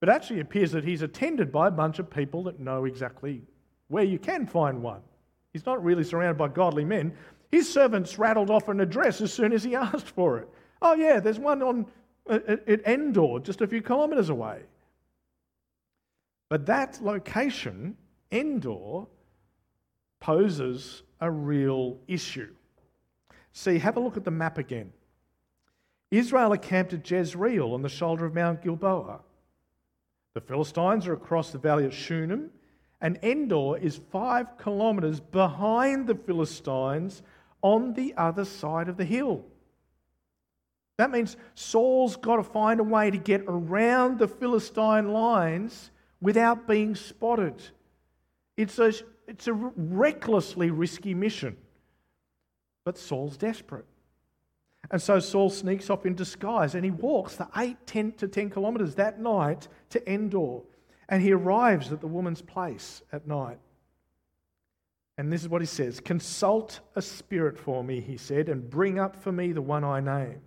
But 0.00 0.08
actually, 0.08 0.38
it 0.38 0.42
appears 0.42 0.72
that 0.72 0.84
he's 0.84 1.02
attended 1.02 1.52
by 1.52 1.68
a 1.68 1.70
bunch 1.72 1.98
of 1.98 2.10
people 2.10 2.44
that 2.44 2.58
know 2.58 2.86
exactly 2.86 3.42
where 3.88 4.04
you 4.04 4.18
can 4.18 4.46
find 4.46 4.82
one. 4.82 5.02
He's 5.52 5.66
not 5.66 5.84
really 5.84 6.02
surrounded 6.02 6.38
by 6.38 6.48
godly 6.48 6.84
men. 6.84 7.12
His 7.50 7.70
servants 7.70 8.18
rattled 8.18 8.50
off 8.50 8.68
an 8.68 8.80
address 8.80 9.20
as 9.20 9.32
soon 9.32 9.52
as 9.52 9.62
he 9.62 9.76
asked 9.76 10.08
for 10.08 10.38
it. 10.38 10.48
Oh, 10.80 10.94
yeah, 10.94 11.20
there's 11.20 11.38
one 11.38 11.62
on, 11.62 11.86
uh, 12.28 12.38
uh, 12.48 12.56
at 12.66 12.84
Endor, 12.86 13.38
just 13.38 13.60
a 13.60 13.66
few 13.66 13.82
kilometres 13.82 14.30
away. 14.30 14.62
But 16.48 16.66
that 16.66 16.98
location, 17.02 17.96
Endor, 18.32 19.06
poses 20.22 21.02
a 21.20 21.28
real 21.28 21.98
issue. 22.06 22.54
See, 23.52 23.78
have 23.78 23.96
a 23.96 24.00
look 24.00 24.16
at 24.16 24.24
the 24.24 24.30
map 24.30 24.56
again. 24.56 24.92
Israel 26.12 26.52
are 26.52 26.58
camped 26.58 26.92
at 26.92 27.10
Jezreel 27.10 27.74
on 27.74 27.82
the 27.82 27.88
shoulder 27.88 28.24
of 28.24 28.32
Mount 28.32 28.62
Gilboa. 28.62 29.18
The 30.34 30.40
Philistines 30.40 31.08
are 31.08 31.12
across 31.12 31.50
the 31.50 31.58
valley 31.58 31.84
of 31.86 31.92
Shunem, 31.92 32.50
and 33.00 33.18
Endor 33.24 33.76
is 33.78 34.00
five 34.12 34.56
kilometres 34.62 35.18
behind 35.18 36.06
the 36.06 36.14
Philistines 36.14 37.22
on 37.60 37.92
the 37.94 38.14
other 38.16 38.44
side 38.44 38.88
of 38.88 38.96
the 38.96 39.04
hill. 39.04 39.44
That 40.98 41.10
means 41.10 41.36
Saul's 41.56 42.14
got 42.14 42.36
to 42.36 42.44
find 42.44 42.78
a 42.78 42.84
way 42.84 43.10
to 43.10 43.18
get 43.18 43.42
around 43.48 44.20
the 44.20 44.28
Philistine 44.28 45.12
lines 45.12 45.90
without 46.20 46.68
being 46.68 46.94
spotted. 46.94 47.60
It's 48.56 48.78
a, 48.78 48.92
it's 49.26 49.48
a 49.48 49.52
recklessly 49.52 50.70
risky 50.70 51.14
mission. 51.14 51.56
But 52.84 52.98
Saul's 52.98 53.36
desperate. 53.36 53.86
And 54.90 55.00
so 55.00 55.20
Saul 55.20 55.50
sneaks 55.50 55.90
off 55.90 56.04
in 56.04 56.14
disguise 56.14 56.74
and 56.74 56.84
he 56.84 56.90
walks 56.90 57.36
the 57.36 57.48
8 57.56 57.86
10 57.86 58.12
to 58.12 58.28
10 58.28 58.50
kilometres 58.50 58.94
that 58.96 59.20
night 59.20 59.68
to 59.90 60.12
Endor. 60.12 60.60
And 61.08 61.22
he 61.22 61.32
arrives 61.32 61.92
at 61.92 62.00
the 62.00 62.06
woman's 62.06 62.42
place 62.42 63.02
at 63.12 63.26
night. 63.26 63.58
And 65.18 65.32
this 65.32 65.42
is 65.42 65.48
what 65.48 65.62
he 65.62 65.66
says 65.66 66.00
Consult 66.00 66.80
a 66.96 67.02
spirit 67.02 67.58
for 67.58 67.84
me, 67.84 68.00
he 68.00 68.16
said, 68.16 68.48
and 68.48 68.68
bring 68.68 68.98
up 68.98 69.22
for 69.22 69.32
me 69.32 69.52
the 69.52 69.62
one 69.62 69.84
I 69.84 70.00
name. 70.00 70.40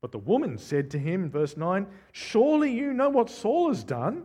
But 0.00 0.12
the 0.12 0.18
woman 0.18 0.58
said 0.58 0.90
to 0.92 0.98
him, 0.98 1.30
verse 1.30 1.56
9, 1.56 1.86
Surely 2.12 2.70
you 2.70 2.92
know 2.92 3.08
what 3.08 3.30
Saul 3.30 3.68
has 3.68 3.82
done. 3.82 4.24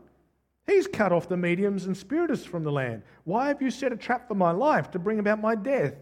He's 0.68 0.88
cut 0.88 1.12
off 1.12 1.28
the 1.28 1.38
mediums 1.38 1.86
and 1.86 1.98
spiritists 1.98 2.46
from 2.46 2.64
the 2.64 2.72
land. 2.72 3.04
Why 3.24 3.48
have 3.48 3.62
you 3.62 3.72
set 3.72 3.92
a 3.92 3.98
trap 3.98 4.28
for 4.28 4.36
my 4.36 4.52
life 4.52 4.92
to 4.92 5.00
bring 5.00 5.20
about 5.20 5.42
my 5.42 5.56
death? 5.56 5.96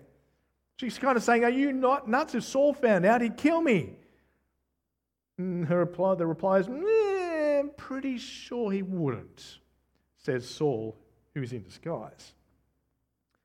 She's 0.77 0.97
kind 0.97 1.17
of 1.17 1.23
saying, 1.23 1.43
Are 1.43 1.49
you 1.49 1.73
not 1.73 2.09
nuts? 2.09 2.35
If 2.35 2.43
Saul 2.43 2.73
found 2.73 3.05
out, 3.05 3.21
he'd 3.21 3.37
kill 3.37 3.61
me. 3.61 3.97
And 5.37 5.65
her 5.65 5.79
reply, 5.79 6.15
the 6.15 6.27
reply 6.27 6.59
is, 6.59 6.67
I'm 6.67 7.71
pretty 7.77 8.17
sure 8.17 8.71
he 8.71 8.81
wouldn't, 8.81 9.59
says 10.17 10.47
Saul, 10.47 10.97
who 11.33 11.41
is 11.41 11.53
in 11.53 11.63
disguise. 11.63 12.33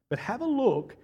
But 0.08 0.18
have 0.18 0.40
a 0.40 0.46
look 0.46 0.96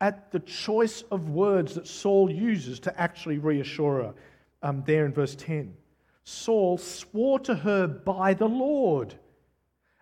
at 0.00 0.30
the 0.30 0.40
choice 0.40 1.02
of 1.10 1.30
words 1.30 1.74
that 1.74 1.86
Saul 1.86 2.30
uses 2.30 2.80
to 2.80 3.00
actually 3.00 3.38
reassure 3.38 4.02
her 4.02 4.14
um, 4.62 4.82
there 4.86 5.06
in 5.06 5.12
verse 5.12 5.34
10. 5.34 5.74
Saul 6.24 6.78
swore 6.78 7.38
to 7.40 7.54
her 7.54 7.86
by 7.86 8.34
the 8.34 8.48
Lord, 8.48 9.14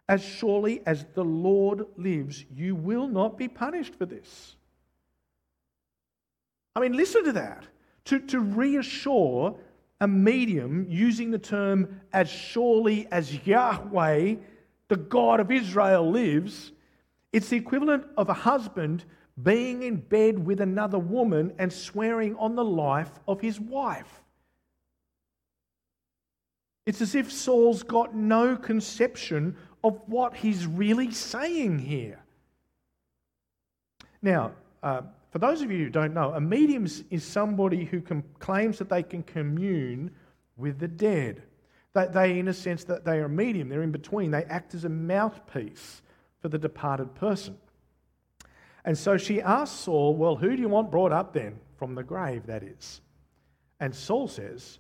As 0.09 0.23
surely 0.23 0.83
as 0.87 1.05
the 1.15 1.25
Lord 1.25 1.87
lives, 1.97 2.45
you 2.55 2.75
will 2.75 3.09
not 3.09 3.37
be 3.37 3.49
punished 3.49 3.95
for 3.97 4.07
this. 4.07 4.57
I 6.77 6.81
mean, 6.81 6.93
listen 6.93 7.25
to 7.25 7.33
that. 7.33 7.65
To, 8.07 8.21
to 8.21 8.39
reassure 8.39 9.59
a 10.01 10.07
medium 10.07 10.87
using 10.89 11.31
the 11.31 11.39
term 11.39 12.01
as 12.13 12.29
surely 12.29 13.09
as 13.11 13.47
Yahweh, 13.47 14.37
the 14.89 14.97
God 14.97 15.41
of 15.41 15.51
Israel, 15.51 16.09
lives, 16.09 16.73
it's 17.33 17.49
the 17.49 17.57
equivalent 17.57 18.05
of 18.17 18.29
a 18.29 18.35
husband 18.35 19.05
being 19.43 19.83
in 19.83 19.97
bed 19.97 20.39
with 20.47 20.61
another 20.61 20.99
woman 20.99 21.53
and 21.59 21.73
swearing 21.73 22.37
on 22.37 22.55
the 22.55 22.65
life 22.65 23.11
of 23.27 23.41
his 23.41 23.59
wife. 23.59 24.23
It's 26.87 27.01
as 27.01 27.15
if 27.15 27.33
Saul's 27.33 27.83
got 27.83 28.15
no 28.15 28.57
conception 28.57 29.57
of 29.87 30.00
what 30.07 30.35
he's 30.35 30.66
really 30.66 31.12
saying 31.12 31.78
here. 31.78 32.19
Now, 34.21 34.52
uh, 34.83 35.02
for 35.31 35.38
those 35.38 35.62
of 35.62 35.71
you 35.71 35.85
who 35.85 35.90
don't 35.90 36.12
know, 36.12 36.33
a 36.33 36.40
medium 36.40 36.87
is 37.11 37.25
somebody 37.25 37.85
who 37.85 38.00
claims 38.40 38.78
that 38.78 38.88
they 38.88 39.02
can 39.02 39.23
commune 39.23 40.11
with 40.57 40.78
the 40.81 40.88
dead. 40.88 41.43
They, 41.95 42.07
they, 42.07 42.38
in 42.38 42.49
a 42.49 42.52
sense, 42.52 42.83
that 42.85 43.05
they 43.05 43.19
are 43.19 43.26
a 43.26 43.28
medium, 43.28 43.69
they're 43.69 43.83
in 43.83 43.93
between. 43.93 44.31
They 44.33 44.45
act 44.45 44.75
as 44.75 44.85
a 44.85 44.88
mouthpiece 44.88 46.02
for 46.40 46.49
the 46.49 46.59
departed 46.59 47.14
person. 47.14 47.57
And 48.85 48.99
so 48.99 49.16
she 49.16 49.40
asks 49.40 49.81
Saul, 49.81 50.16
Well, 50.16 50.37
who 50.37 50.57
do 50.57 50.61
you 50.61 50.69
want 50.69 50.90
brought 50.90 51.12
up 51.12 51.33
then? 51.33 51.61
From 51.76 51.95
the 51.95 52.02
grave, 52.02 52.47
that 52.47 52.62
is. 52.62 53.02
And 53.78 53.95
Saul 53.95 54.26
says, 54.26 54.78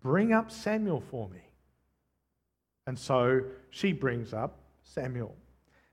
Bring 0.00 0.32
up 0.32 0.50
Samuel 0.50 1.02
for 1.10 1.28
me. 1.28 1.49
And 2.90 2.98
so 2.98 3.42
she 3.70 3.92
brings 3.92 4.34
up 4.34 4.58
Samuel. 4.82 5.36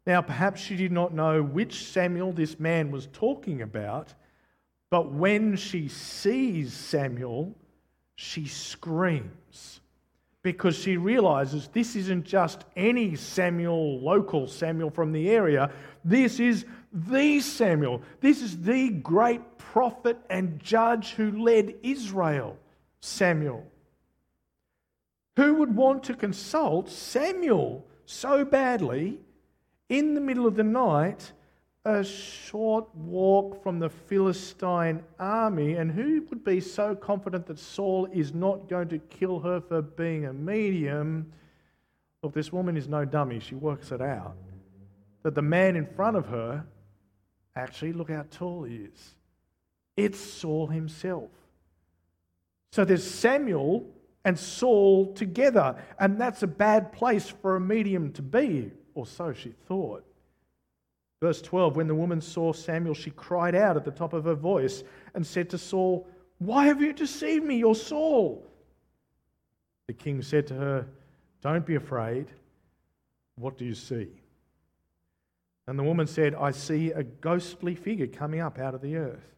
Now, 0.08 0.24
perhaps 0.24 0.60
she 0.60 0.76
did 0.76 0.92
not 0.92 1.14
know 1.14 1.44
which 1.44 1.86
Samuel 1.86 2.34
this 2.34 2.60
man 2.60 2.90
was 2.90 3.08
talking 3.14 3.62
about, 3.62 4.16
but 4.90 5.12
when 5.12 5.58
she 5.58 5.90
sees 5.90 6.74
Samuel, 6.74 7.54
she 8.16 8.48
screams 8.48 9.80
because 10.42 10.76
she 10.76 10.98
realizes 10.98 11.68
this 11.68 11.96
isn't 11.96 12.26
just 12.26 12.66
any 12.76 13.16
Samuel, 13.16 14.00
local 14.00 14.48
Samuel 14.48 14.90
from 14.90 15.12
the 15.12 15.30
area. 15.30 15.70
This 16.04 16.40
is 16.40 16.66
the 16.92 17.40
Samuel. 17.42 18.02
This 18.22 18.42
is 18.42 18.60
the 18.60 18.90
great 18.90 19.60
prophet 19.60 20.18
and 20.32 20.60
judge 20.60 21.12
who 21.12 21.44
led 21.44 21.76
Israel, 21.84 22.58
Samuel. 23.02 23.68
Who 25.38 25.54
would 25.54 25.76
want 25.76 26.04
to 26.06 26.16
consult 26.16 26.90
Samuel 26.90 27.86
so 28.08 28.44
badly 28.44 29.20
in 29.88 30.16
the 30.16 30.20
middle 30.20 30.48
of 30.48 30.56
the 30.56 30.64
night, 30.64 31.32
a 31.86 32.04
short 32.04 32.94
walk 32.96 33.62
from 33.62 33.78
the 33.78 33.88
Philistine 33.90 35.04
army, 35.20 35.76
and 35.76 35.92
who 35.92 36.26
would 36.32 36.44
be 36.44 36.60
so 36.60 36.96
confident 36.96 37.46
that 37.46 37.60
Saul 37.60 38.08
is 38.12 38.34
not 38.34 38.68
going 38.68 38.90
to 38.90 38.98
kill 38.98 39.40
her 39.42 39.62
for 39.62 39.84
being 39.84 40.26
a 40.26 40.34
medium? 40.34 41.32
Look, 42.24 42.34
this 42.34 42.52
woman 42.52 42.76
is 42.76 42.88
no 42.88 43.06
dummy. 43.06 43.40
She 43.40 43.54
works 43.54 43.92
it 43.92 44.02
out. 44.02 44.36
That 45.22 45.36
the 45.36 45.44
man 45.44 45.76
in 45.76 45.86
front 45.86 46.18
of 46.18 46.26
her, 46.30 46.66
actually, 47.56 47.94
look 47.94 48.10
how 48.10 48.26
tall 48.32 48.64
he 48.64 48.78
is. 48.78 49.16
It's 49.96 50.20
Saul 50.20 50.66
himself. 50.66 51.30
So 52.72 52.84
there's 52.84 53.10
Samuel 53.10 53.86
and 54.28 54.38
Saul 54.38 55.14
together, 55.14 55.82
and 55.98 56.20
that's 56.20 56.44
a 56.44 56.48
bad 56.48 56.92
place 56.92 57.30
for 57.30 57.56
a 57.56 57.62
medium 57.62 58.12
to 58.12 58.22
be 58.22 58.72
or 58.94 59.08
so 59.08 59.32
she 59.32 59.54
thought. 59.70 60.04
Verse 61.22 61.42
12 61.42 61.78
When 61.78 61.88
the 61.88 61.96
woman 61.96 62.20
saw 62.20 62.52
Samuel, 62.52 62.94
she 62.94 63.12
cried 63.12 63.56
out 63.56 63.78
at 63.78 63.86
the 63.86 63.92
top 63.92 64.12
of 64.12 64.26
her 64.26 64.36
voice 64.36 64.84
and 65.16 65.26
said 65.26 65.50
to 65.52 65.58
Saul, 65.58 66.06
Why 66.40 66.66
have 66.66 66.82
you 66.82 66.92
deceived 66.92 67.46
me, 67.46 67.56
you're 67.56 67.74
Saul? 67.74 68.46
The 69.88 69.94
king 69.94 70.22
said 70.22 70.46
to 70.48 70.56
her, 70.56 70.88
Don't 71.42 71.66
be 71.66 71.76
afraid. 71.76 72.28
What 73.36 73.58
do 73.58 73.64
you 73.64 73.76
see? 73.76 74.10
And 75.68 75.80
the 75.80 75.84
woman 75.84 76.06
said, 76.06 76.36
I 76.36 76.52
see 76.52 76.92
a 76.92 77.04
ghostly 77.04 77.76
figure 77.76 78.08
coming 78.08 78.42
up 78.42 78.60
out 78.60 78.76
of 78.76 78.82
the 78.82 78.98
earth. 78.98 79.37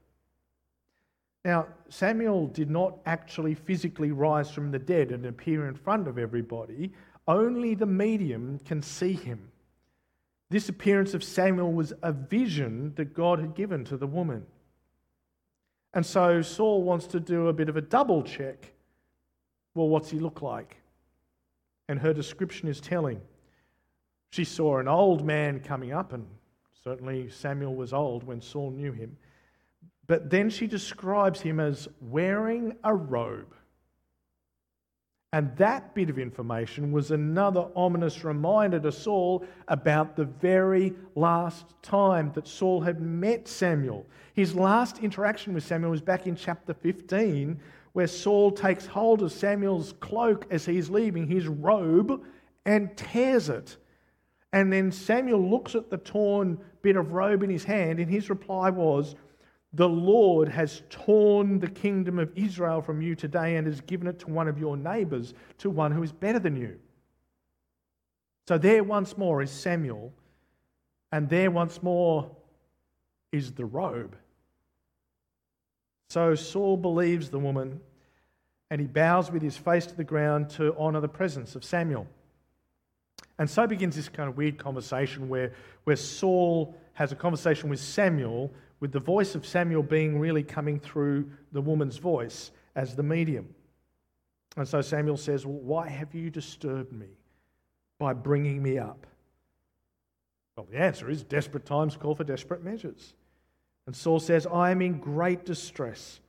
Now, 1.46 1.67
Samuel 1.89 2.48
did 2.48 2.69
not 2.69 3.00
actually 3.05 3.55
physically 3.55 4.12
rise 4.12 4.51
from 4.51 4.72
the 4.72 4.79
dead 4.79 5.12
and 5.12 5.25
appear 5.25 5.67
in 5.67 5.75
front 5.75 6.08
of 6.08 6.17
everybody, 6.17 6.91
only 7.27 7.75
the 7.75 7.86
medium 7.86 8.60
can 8.65 8.81
see 8.81 9.13
him. 9.13 9.51
This 10.50 10.67
appearance 10.67 11.13
of 11.13 11.24
Samuel 11.24 11.72
was 11.72 11.93
a 12.01 12.12
vision 12.12 12.93
that 12.96 13.13
God 13.13 13.39
had 13.39 13.55
given 13.55 13.86
to 13.86 13.98
the 13.98 14.08
woman. 14.08 14.46
And 15.93 16.05
so 16.05 16.41
Saul 16.41 16.84
wants 16.84 17.08
to 17.08 17.19
do 17.19 17.48
a 17.48 17.53
bit 17.53 17.69
of 17.69 17.77
a 17.77 17.81
double 17.81 18.24
check. 18.24 18.74
Well, 19.75 19.89
what's 19.89 20.10
he 20.10 20.19
look 20.19 20.41
like? 20.41 20.77
And 21.88 22.00
her 22.00 22.13
description 22.13 22.67
is 22.67 22.81
telling. 22.81 23.22
She 24.31 24.43
saw 24.43 24.79
an 24.79 24.88
old 24.88 25.25
man 25.25 25.60
coming 25.60 25.91
up, 25.91 26.13
and 26.13 26.27
certainly 26.84 27.29
Samuel 27.29 27.75
was 27.75 27.93
old 27.93 28.24
when 28.24 28.41
Saul 28.41 28.72
knew 28.72 28.91
him. 28.91 29.17
But 30.09 30.31
then 30.31 30.49
she 30.49 30.65
describes 30.65 31.39
him 31.39 31.59
as 31.59 31.87
wearing 32.01 32.75
a 32.83 32.95
robe. 32.95 33.53
And 35.31 35.55
that 35.57 35.93
bit 35.93 36.09
of 36.09 36.17
information 36.17 36.91
was 36.91 37.11
another 37.11 37.67
ominous 37.75 38.23
reminder 38.23 38.79
to 38.79 38.91
Saul 38.91 39.45
about 39.67 40.15
the 40.15 40.25
very 40.25 40.95
last 41.13 41.75
time 41.83 42.31
that 42.33 42.47
Saul 42.47 42.81
had 42.81 42.99
met 42.99 43.47
Samuel. 43.47 44.07
His 44.33 44.55
last 44.55 44.97
interaction 44.97 45.53
with 45.53 45.63
Samuel 45.63 45.91
was 45.91 46.01
back 46.01 46.25
in 46.25 46.35
chapter 46.35 46.73
15, 46.73 47.59
where 47.93 48.07
Saul 48.07 48.51
takes 48.51 48.87
hold 48.87 49.21
of 49.21 49.31
Samuel's 49.31 49.93
cloak 49.99 50.47
as 50.49 50.65
he's 50.65 50.89
leaving, 50.89 51.27
his 51.27 51.47
robe, 51.47 52.23
and 52.65 52.97
tears 52.97 53.47
it. 53.49 53.77
And 54.53 54.73
then 54.73 54.91
Samuel 54.91 55.47
looks 55.47 55.75
at 55.75 55.91
the 55.91 55.97
torn 55.97 56.57
bit 56.81 56.95
of 56.95 57.11
robe 57.11 57.43
in 57.43 57.51
his 57.51 57.65
hand, 57.65 57.99
and 57.99 58.09
his 58.09 58.31
reply 58.31 58.71
was, 58.71 59.13
the 59.73 59.89
Lord 59.89 60.49
has 60.49 60.81
torn 60.89 61.59
the 61.59 61.69
kingdom 61.69 62.17
of 62.17 62.31
Israel 62.35 62.81
from 62.81 63.01
you 63.01 63.15
today 63.15 63.55
and 63.55 63.67
has 63.67 63.81
given 63.81 64.07
it 64.07 64.19
to 64.19 64.27
one 64.27 64.47
of 64.47 64.57
your 64.57 64.75
neighbors, 64.75 65.33
to 65.59 65.69
one 65.69 65.91
who 65.91 66.01
is 66.01 66.11
better 66.11 66.39
than 66.39 66.55
you. 66.55 66.79
So 68.47 68.57
there 68.57 68.83
once 68.83 69.15
more 69.15 69.43
is 69.43 69.51
Samuel, 69.51 70.11
and 71.11 71.29
there 71.29 71.51
once 71.51 71.83
more 71.83 72.31
is 73.31 73.51
the 73.51 73.65
robe. 73.65 74.15
So 76.09 76.33
Saul 76.33 76.75
believes 76.75 77.29
the 77.29 77.38
woman, 77.38 77.79
and 78.71 78.81
he 78.81 78.88
bows 78.88 79.31
with 79.31 79.43
his 79.43 79.55
face 79.55 79.85
to 79.85 79.95
the 79.95 80.03
ground 80.03 80.49
to 80.51 80.75
honor 80.79 80.99
the 80.99 81.07
presence 81.07 81.55
of 81.55 81.63
Samuel. 81.63 82.07
And 83.38 83.47
so 83.47 83.67
begins 83.67 83.95
this 83.95 84.09
kind 84.09 84.27
of 84.27 84.35
weird 84.35 84.57
conversation 84.57 85.29
where, 85.29 85.53
where 85.83 85.95
Saul 85.95 86.75
has 86.93 87.11
a 87.11 87.15
conversation 87.15 87.69
with 87.69 87.79
Samuel 87.79 88.51
with 88.79 88.91
the 88.91 89.00
voice 89.00 89.36
of 89.36 89.45
Samuel 89.45 89.83
being 89.83 90.19
really 90.19 90.43
coming 90.43 90.79
through 90.79 91.29
the 91.51 91.62
woman's 91.62 91.98
voice 91.98 92.51
as 92.75 92.95
the 92.95 93.03
medium. 93.03 93.53
And 94.57 94.67
so 94.67 94.81
Samuel 94.81 95.17
says, 95.17 95.45
Well, 95.45 95.59
why 95.59 95.89
have 95.89 96.13
you 96.15 96.29
disturbed 96.29 96.91
me 96.91 97.07
by 97.98 98.13
bringing 98.13 98.62
me 98.62 98.77
up? 98.77 99.05
Well, 100.55 100.67
the 100.69 100.77
answer 100.77 101.09
is 101.09 101.24
desperate 101.24 101.65
times 101.65 101.95
call 101.95 102.15
for 102.15 102.24
desperate 102.24 102.63
measures. 102.63 103.13
And 103.86 103.95
Saul 103.95 104.19
says, 104.19 104.45
I 104.45 104.71
am 104.71 104.81
in 104.81 105.00
great 105.00 105.45
distress. 105.45 106.19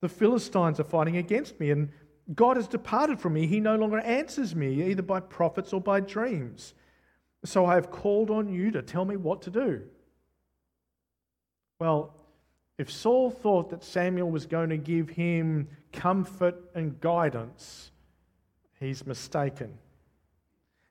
The 0.00 0.08
Philistines 0.08 0.80
are 0.80 0.84
fighting 0.84 1.16
against 1.16 1.58
me, 1.58 1.70
and 1.70 1.88
God 2.34 2.56
has 2.56 2.68
departed 2.68 3.20
from 3.20 3.34
me. 3.34 3.46
He 3.46 3.60
no 3.60 3.76
longer 3.76 3.98
answers 4.00 4.54
me, 4.54 4.90
either 4.90 5.02
by 5.02 5.20
prophets 5.20 5.72
or 5.72 5.80
by 5.80 6.00
dreams. 6.00 6.74
So 7.44 7.64
I 7.64 7.74
have 7.74 7.90
called 7.90 8.30
on 8.30 8.48
you 8.48 8.70
to 8.72 8.82
tell 8.82 9.04
me 9.04 9.16
what 9.16 9.42
to 9.42 9.50
do. 9.50 9.82
Well, 11.80 12.12
if 12.76 12.90
Saul 12.90 13.30
thought 13.30 13.70
that 13.70 13.84
Samuel 13.84 14.30
was 14.30 14.46
going 14.46 14.70
to 14.70 14.76
give 14.76 15.10
him 15.10 15.68
comfort 15.92 16.56
and 16.74 17.00
guidance, 17.00 17.92
he's 18.80 19.06
mistaken. 19.06 19.78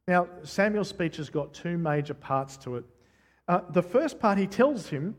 Now, 0.07 0.27
Samuel's 0.43 0.87
speech 0.87 1.17
has 1.17 1.29
got 1.29 1.53
two 1.53 1.77
major 1.77 2.13
parts 2.13 2.55
to 2.57 2.77
it. 2.77 2.85
Uh, 3.47 3.61
the 3.71 3.83
first 3.83 4.19
part, 4.19 4.37
he 4.37 4.47
tells 4.47 4.87
him 4.87 5.15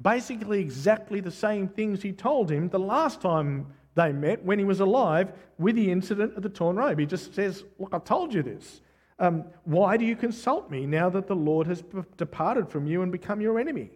basically 0.00 0.60
exactly 0.60 1.20
the 1.20 1.30
same 1.30 1.68
things 1.68 2.02
he 2.02 2.12
told 2.12 2.50
him 2.50 2.68
the 2.68 2.78
last 2.78 3.20
time 3.20 3.66
they 3.94 4.12
met 4.12 4.44
when 4.44 4.58
he 4.58 4.64
was 4.64 4.80
alive 4.80 5.32
with 5.58 5.76
the 5.76 5.90
incident 5.90 6.36
of 6.36 6.42
the 6.42 6.48
torn 6.48 6.76
robe. 6.76 6.98
He 6.98 7.06
just 7.06 7.34
says, 7.34 7.64
Look, 7.78 7.94
I 7.94 7.98
told 7.98 8.34
you 8.34 8.42
this. 8.42 8.80
Um, 9.18 9.44
why 9.64 9.96
do 9.96 10.04
you 10.04 10.16
consult 10.16 10.70
me 10.70 10.86
now 10.86 11.08
that 11.10 11.28
the 11.28 11.36
Lord 11.36 11.68
has 11.68 11.84
departed 12.16 12.68
from 12.68 12.86
you 12.86 13.02
and 13.02 13.12
become 13.12 13.40
your 13.40 13.60
enemy? 13.60 13.90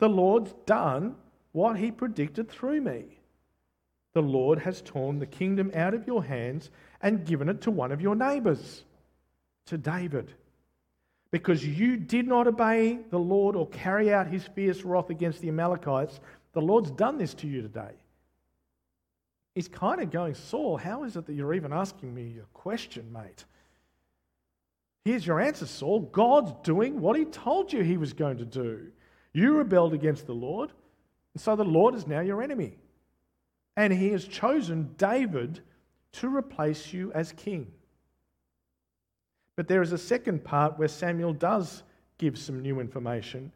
The 0.00 0.08
Lord's 0.08 0.52
done 0.66 1.14
what 1.52 1.76
he 1.78 1.90
predicted 1.90 2.48
through 2.50 2.80
me. 2.80 3.04
The 4.14 4.22
Lord 4.22 4.58
has 4.58 4.82
torn 4.82 5.18
the 5.18 5.26
kingdom 5.26 5.70
out 5.74 5.94
of 5.94 6.06
your 6.06 6.24
hands 6.24 6.70
and 7.00 7.24
given 7.24 7.48
it 7.48 7.60
to 7.62 7.70
one 7.70 7.92
of 7.92 8.00
your 8.00 8.16
neighbors, 8.16 8.84
to 9.66 9.78
David. 9.78 10.32
Because 11.30 11.64
you 11.64 11.96
did 11.96 12.26
not 12.26 12.48
obey 12.48 12.98
the 13.10 13.18
Lord 13.18 13.54
or 13.54 13.68
carry 13.68 14.12
out 14.12 14.26
his 14.26 14.44
fierce 14.48 14.82
wrath 14.82 15.10
against 15.10 15.42
the 15.42 15.48
Amalekites, 15.48 16.18
the 16.54 16.60
Lord's 16.60 16.90
done 16.90 17.18
this 17.18 17.34
to 17.34 17.46
you 17.46 17.62
today. 17.62 17.92
He's 19.54 19.68
kind 19.68 20.00
of 20.00 20.10
going, 20.10 20.34
Saul, 20.34 20.76
how 20.76 21.04
is 21.04 21.16
it 21.16 21.26
that 21.26 21.34
you're 21.34 21.54
even 21.54 21.72
asking 21.72 22.14
me 22.14 22.36
a 22.42 22.46
question, 22.56 23.12
mate? 23.12 23.44
Here's 25.04 25.26
your 25.26 25.40
answer, 25.40 25.66
Saul. 25.66 26.00
God's 26.00 26.52
doing 26.62 27.00
what 27.00 27.16
he 27.16 27.26
told 27.26 27.72
you 27.72 27.82
he 27.82 27.96
was 27.96 28.12
going 28.12 28.38
to 28.38 28.44
do. 28.44 28.90
You 29.32 29.56
rebelled 29.56 29.94
against 29.94 30.26
the 30.26 30.34
Lord, 30.34 30.72
and 31.34 31.40
so 31.40 31.56
the 31.56 31.64
Lord 31.64 31.94
is 31.94 32.06
now 32.06 32.20
your 32.20 32.42
enemy. 32.42 32.78
And 33.76 33.92
he 33.92 34.10
has 34.10 34.26
chosen 34.26 34.94
David 34.98 35.60
to 36.12 36.34
replace 36.34 36.92
you 36.92 37.12
as 37.12 37.32
king. 37.32 37.70
But 39.56 39.68
there 39.68 39.82
is 39.82 39.92
a 39.92 39.98
second 39.98 40.44
part 40.44 40.78
where 40.78 40.88
Samuel 40.88 41.32
does 41.32 41.82
give 42.18 42.38
some 42.38 42.60
new 42.60 42.80
information. 42.80 43.52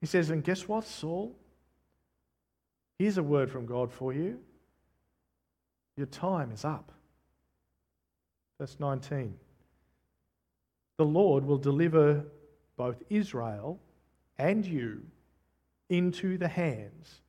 He 0.00 0.06
says, 0.06 0.30
And 0.30 0.42
guess 0.42 0.66
what, 0.66 0.84
Saul? 0.84 1.34
Here's 2.98 3.18
a 3.18 3.22
word 3.22 3.50
from 3.50 3.66
God 3.66 3.92
for 3.92 4.12
you. 4.12 4.40
Your 5.96 6.06
time 6.06 6.50
is 6.50 6.64
up. 6.64 6.92
Verse 8.58 8.76
19. 8.78 9.34
The 10.96 11.04
Lord 11.04 11.44
will 11.44 11.58
deliver 11.58 12.24
both 12.76 13.02
Israel 13.10 13.80
and 14.38 14.64
you 14.64 15.02
into 15.88 16.38
the 16.38 16.48
hands 16.48 17.20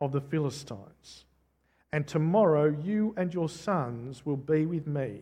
of 0.00 0.12
the 0.12 0.20
Philistines. 0.20 1.24
And 1.92 2.06
tomorrow 2.06 2.74
you 2.82 3.14
and 3.16 3.32
your 3.32 3.48
sons 3.48 4.24
will 4.24 4.36
be 4.36 4.66
with 4.66 4.86
me. 4.86 5.20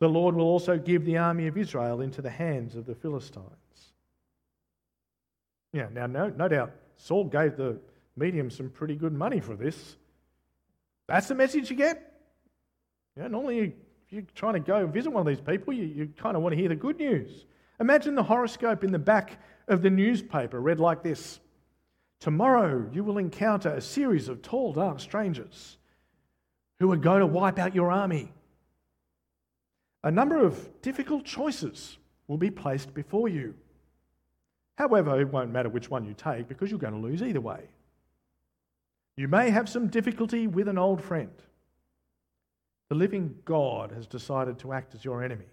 The 0.00 0.08
Lord 0.08 0.34
will 0.34 0.46
also 0.46 0.76
give 0.78 1.04
the 1.04 1.18
army 1.18 1.46
of 1.46 1.56
Israel 1.56 2.00
into 2.00 2.22
the 2.22 2.30
hands 2.30 2.76
of 2.76 2.86
the 2.86 2.94
Philistines. 2.94 3.46
Yeah, 5.72 5.88
now, 5.92 6.06
no, 6.06 6.28
no 6.28 6.48
doubt, 6.48 6.72
Saul 6.96 7.24
gave 7.24 7.56
the 7.56 7.78
medium 8.16 8.50
some 8.50 8.70
pretty 8.70 8.94
good 8.94 9.12
money 9.12 9.40
for 9.40 9.56
this. 9.56 9.96
That's 11.06 11.28
the 11.28 11.34
message 11.34 11.70
you 11.70 11.76
get. 11.76 12.12
Yeah, 13.16 13.28
normally, 13.28 13.58
if 13.58 13.72
you're 14.10 14.22
trying 14.34 14.54
to 14.54 14.60
go 14.60 14.86
visit 14.86 15.10
one 15.10 15.20
of 15.20 15.26
these 15.26 15.44
people, 15.44 15.72
you, 15.72 15.84
you 15.84 16.12
kind 16.16 16.36
of 16.36 16.42
want 16.42 16.52
to 16.52 16.58
hear 16.58 16.68
the 16.68 16.76
good 16.76 16.98
news. 16.98 17.46
Imagine 17.80 18.14
the 18.14 18.22
horoscope 18.22 18.84
in 18.84 18.92
the 18.92 18.98
back 18.98 19.40
of 19.68 19.82
the 19.82 19.90
newspaper 19.90 20.60
read 20.60 20.80
like 20.80 21.02
this 21.02 21.40
Tomorrow 22.20 22.88
you 22.92 23.04
will 23.04 23.18
encounter 23.18 23.70
a 23.70 23.80
series 23.80 24.28
of 24.28 24.40
tall, 24.40 24.72
dark 24.72 25.00
strangers 25.00 25.76
who 26.78 26.90
are 26.90 26.96
going 26.96 27.20
to 27.20 27.26
wipe 27.26 27.58
out 27.58 27.74
your 27.74 27.90
army. 27.90 28.32
A 30.02 30.10
number 30.10 30.44
of 30.44 30.82
difficult 30.82 31.24
choices 31.24 31.98
will 32.26 32.38
be 32.38 32.50
placed 32.50 32.94
before 32.94 33.28
you. 33.28 33.54
However, 34.76 35.20
it 35.20 35.32
won't 35.32 35.52
matter 35.52 35.68
which 35.68 35.90
one 35.90 36.04
you 36.04 36.14
take 36.14 36.48
because 36.48 36.70
you're 36.70 36.80
going 36.80 36.94
to 36.94 36.98
lose 36.98 37.22
either 37.22 37.40
way. 37.40 37.68
You 39.16 39.28
may 39.28 39.50
have 39.50 39.68
some 39.68 39.88
difficulty 39.88 40.46
with 40.46 40.66
an 40.66 40.78
old 40.78 41.02
friend. 41.02 41.30
The 42.88 42.96
living 42.96 43.36
God 43.44 43.92
has 43.92 44.06
decided 44.06 44.58
to 44.60 44.72
act 44.72 44.94
as 44.94 45.04
your 45.04 45.22
enemy. 45.22 45.46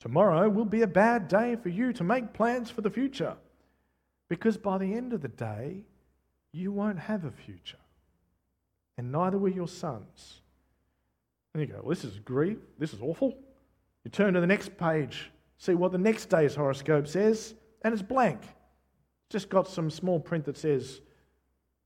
Tomorrow 0.00 0.48
will 0.48 0.64
be 0.64 0.82
a 0.82 0.86
bad 0.86 1.28
day 1.28 1.56
for 1.56 1.68
you 1.68 1.92
to 1.94 2.04
make 2.04 2.32
plans 2.32 2.70
for 2.70 2.82
the 2.82 2.90
future 2.90 3.36
because 4.28 4.56
by 4.56 4.78
the 4.78 4.94
end 4.94 5.12
of 5.12 5.22
the 5.22 5.28
day, 5.28 5.84
you 6.52 6.72
won't 6.72 6.98
have 6.98 7.24
a 7.24 7.30
future, 7.30 7.78
and 8.96 9.12
neither 9.12 9.38
will 9.38 9.52
your 9.52 9.68
sons. 9.68 10.40
And 11.54 11.60
you 11.60 11.66
go, 11.66 11.80
well, 11.82 11.90
This 11.90 12.04
is 12.04 12.18
grief, 12.18 12.58
this 12.78 12.92
is 12.92 13.00
awful. 13.00 13.36
You 14.04 14.10
turn 14.10 14.34
to 14.34 14.40
the 14.40 14.46
next 14.46 14.76
page, 14.76 15.30
see 15.58 15.74
what 15.74 15.92
the 15.92 15.98
next 15.98 16.26
day's 16.26 16.54
horoscope 16.54 17.06
says, 17.06 17.54
and 17.82 17.92
it's 17.92 18.02
blank. 18.02 18.40
Just 19.30 19.48
got 19.48 19.68
some 19.68 19.90
small 19.90 20.20
print 20.20 20.44
that 20.46 20.56
says, 20.56 21.00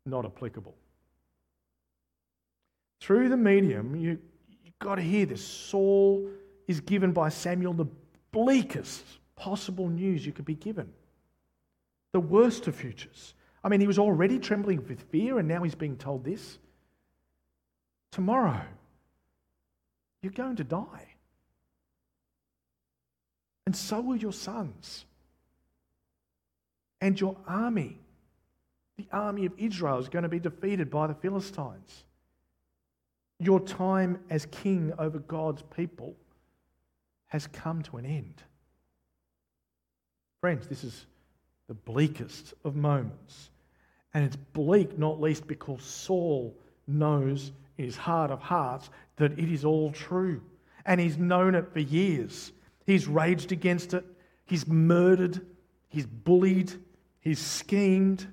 Not 0.06 0.24
applicable. 0.24 0.74
Through 3.00 3.30
the 3.30 3.36
medium, 3.36 3.96
you, 3.96 4.18
you've 4.62 4.78
got 4.78 4.96
to 4.96 5.02
hear 5.02 5.26
this. 5.26 5.44
Saul 5.44 6.28
is 6.70 6.80
given 6.80 7.12
by 7.12 7.28
Samuel 7.28 7.74
the 7.74 7.88
bleakest 8.30 9.04
possible 9.34 9.88
news 9.88 10.24
you 10.24 10.32
could 10.32 10.44
be 10.44 10.54
given. 10.54 10.92
The 12.12 12.20
worst 12.20 12.68
of 12.68 12.76
futures. 12.76 13.34
I 13.64 13.68
mean, 13.68 13.80
he 13.80 13.86
was 13.86 13.98
already 13.98 14.38
trembling 14.38 14.86
with 14.88 15.02
fear, 15.10 15.38
and 15.38 15.48
now 15.48 15.62
he's 15.62 15.74
being 15.74 15.96
told 15.96 16.24
this. 16.24 16.58
Tomorrow, 18.12 18.62
you're 20.22 20.32
going 20.32 20.56
to 20.56 20.64
die. 20.64 21.08
And 23.66 23.76
so 23.76 24.00
will 24.00 24.16
your 24.16 24.32
sons. 24.32 25.04
And 27.00 27.20
your 27.20 27.36
army, 27.46 27.98
the 28.96 29.06
army 29.12 29.46
of 29.46 29.52
Israel, 29.58 29.98
is 29.98 30.08
going 30.08 30.22
to 30.22 30.28
be 30.28 30.40
defeated 30.40 30.90
by 30.90 31.06
the 31.06 31.14
Philistines. 31.14 32.04
Your 33.38 33.58
time 33.58 34.20
as 34.28 34.46
king 34.46 34.92
over 34.98 35.18
God's 35.18 35.62
people 35.74 36.14
has 37.30 37.46
come 37.46 37.82
to 37.82 37.96
an 37.96 38.04
end. 38.04 38.42
Friends, 40.40 40.66
this 40.66 40.84
is 40.84 41.06
the 41.68 41.74
bleakest 41.74 42.54
of 42.64 42.76
moments. 42.76 43.50
And 44.12 44.24
it's 44.24 44.36
bleak 44.36 44.98
not 44.98 45.20
least 45.20 45.46
because 45.46 45.82
Saul 45.82 46.54
knows 46.86 47.52
in 47.78 47.84
his 47.84 47.96
heart 47.96 48.30
of 48.30 48.40
hearts 48.40 48.90
that 49.16 49.38
it 49.38 49.52
is 49.52 49.64
all 49.64 49.92
true. 49.92 50.42
And 50.84 51.00
he's 51.00 51.18
known 51.18 51.54
it 51.54 51.72
for 51.72 51.78
years. 51.78 52.52
He's 52.86 53.06
raged 53.06 53.52
against 53.52 53.94
it, 53.94 54.04
he's 54.46 54.66
murdered, 54.66 55.46
he's 55.88 56.06
bullied, 56.06 56.72
he's 57.20 57.38
schemed. 57.38 58.26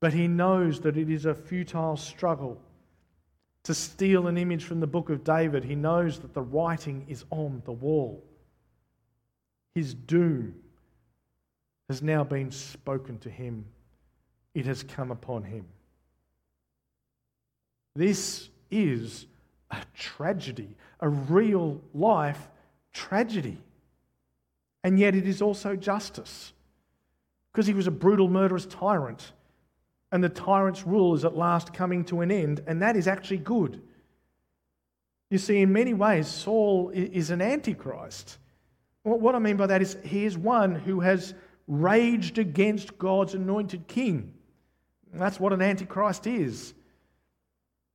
But 0.00 0.14
he 0.14 0.28
knows 0.28 0.80
that 0.80 0.96
it 0.96 1.10
is 1.10 1.26
a 1.26 1.34
futile 1.34 1.96
struggle 1.96 2.60
to 3.64 3.74
steal 3.74 4.26
an 4.26 4.36
image 4.36 4.64
from 4.64 4.80
the 4.80 4.86
book 4.86 5.10
of 5.10 5.24
David. 5.24 5.64
He 5.64 5.74
knows 5.74 6.18
that 6.20 6.34
the 6.34 6.42
writing 6.42 7.04
is 7.08 7.24
on 7.30 7.62
the 7.64 7.72
wall. 7.72 8.22
His 9.74 9.94
doom 9.94 10.54
has 11.88 12.02
now 12.02 12.24
been 12.24 12.50
spoken 12.50 13.18
to 13.18 13.30
him, 13.30 13.66
it 14.54 14.66
has 14.66 14.82
come 14.82 15.10
upon 15.10 15.42
him. 15.42 15.66
This 17.96 18.48
is 18.70 19.26
a 19.70 19.82
tragedy, 19.94 20.76
a 21.00 21.08
real 21.08 21.80
life 21.92 22.48
tragedy. 22.92 23.58
And 24.82 24.98
yet 24.98 25.14
it 25.14 25.26
is 25.26 25.40
also 25.42 25.76
justice. 25.76 26.52
Because 27.52 27.66
he 27.66 27.74
was 27.74 27.86
a 27.86 27.92
brutal, 27.92 28.28
murderous 28.28 28.66
tyrant. 28.66 29.32
And 30.14 30.22
the 30.22 30.28
tyrant's 30.28 30.86
rule 30.86 31.16
is 31.16 31.24
at 31.24 31.36
last 31.36 31.74
coming 31.74 32.04
to 32.04 32.20
an 32.20 32.30
end, 32.30 32.62
and 32.68 32.80
that 32.80 32.94
is 32.94 33.08
actually 33.08 33.38
good. 33.38 33.82
You 35.28 35.38
see, 35.38 35.60
in 35.60 35.72
many 35.72 35.92
ways, 35.92 36.28
Saul 36.28 36.90
is 36.94 37.30
an 37.30 37.42
antichrist. 37.42 38.38
What 39.02 39.34
I 39.34 39.40
mean 39.40 39.56
by 39.56 39.66
that 39.66 39.82
is 39.82 39.96
he 40.04 40.24
is 40.24 40.38
one 40.38 40.76
who 40.76 41.00
has 41.00 41.34
raged 41.66 42.38
against 42.38 42.96
God's 42.96 43.34
anointed 43.34 43.88
king. 43.88 44.32
That's 45.12 45.40
what 45.40 45.52
an 45.52 45.60
antichrist 45.60 46.28
is. 46.28 46.74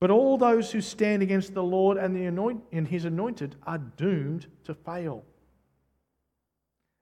But 0.01 0.11
all 0.11 0.37
those 0.37 0.73
who 0.73 0.81
stand 0.81 1.23
against 1.23 1.53
the 1.53 1.63
Lord 1.63 1.97
and, 1.97 2.13
the 2.13 2.25
anoint, 2.25 2.65
and 2.73 2.85
his 2.85 3.05
anointed 3.05 3.55
are 3.65 3.77
doomed 3.77 4.45
to 4.65 4.73
fail. 4.73 5.23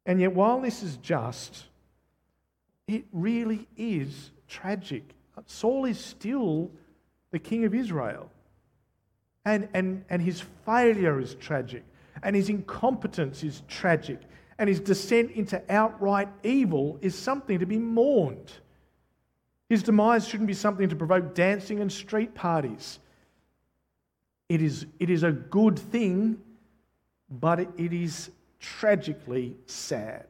And 0.05 0.21
yet, 0.21 0.35
while 0.35 0.61
this 0.61 0.83
is 0.83 0.97
just, 0.97 1.63
it 2.87 3.05
really 3.11 3.67
is 3.75 4.29
tragic. 4.47 5.03
Saul 5.45 5.85
is 5.85 5.99
still 5.99 6.71
the 7.31 7.39
king 7.39 7.65
of 7.65 7.73
Israel. 7.73 8.29
And, 9.45 9.69
and, 9.73 10.03
and 10.09 10.21
his 10.21 10.43
failure 10.65 11.19
is 11.19 11.35
tragic. 11.35 11.83
And 12.23 12.35
his 12.35 12.49
incompetence 12.49 13.43
is 13.43 13.61
tragic. 13.67 14.19
And 14.57 14.67
his 14.67 14.79
descent 14.79 15.31
into 15.31 15.61
outright 15.69 16.29
evil 16.43 16.97
is 17.01 17.15
something 17.15 17.59
to 17.59 17.65
be 17.65 17.77
mourned. 17.77 18.51
His 19.69 19.83
demise 19.83 20.27
shouldn't 20.27 20.47
be 20.47 20.53
something 20.53 20.89
to 20.89 20.95
provoke 20.95 21.35
dancing 21.35 21.79
and 21.79 21.91
street 21.91 22.33
parties. 22.33 22.99
It 24.49 24.61
is, 24.61 24.85
it 24.99 25.09
is 25.09 25.23
a 25.23 25.31
good 25.31 25.77
thing, 25.77 26.41
but 27.29 27.59
it 27.59 27.93
is 27.93 28.31
tragically 28.59 29.55
sad. 29.65 30.25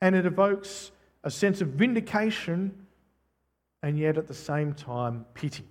And 0.00 0.14
it 0.14 0.26
evokes 0.26 0.90
a 1.28 1.30
sense 1.30 1.60
of 1.60 1.68
vindication 1.68 2.74
and 3.82 3.98
yet 3.98 4.16
at 4.16 4.26
the 4.26 4.32
same 4.32 4.72
time 4.72 5.26
pity. 5.34 5.68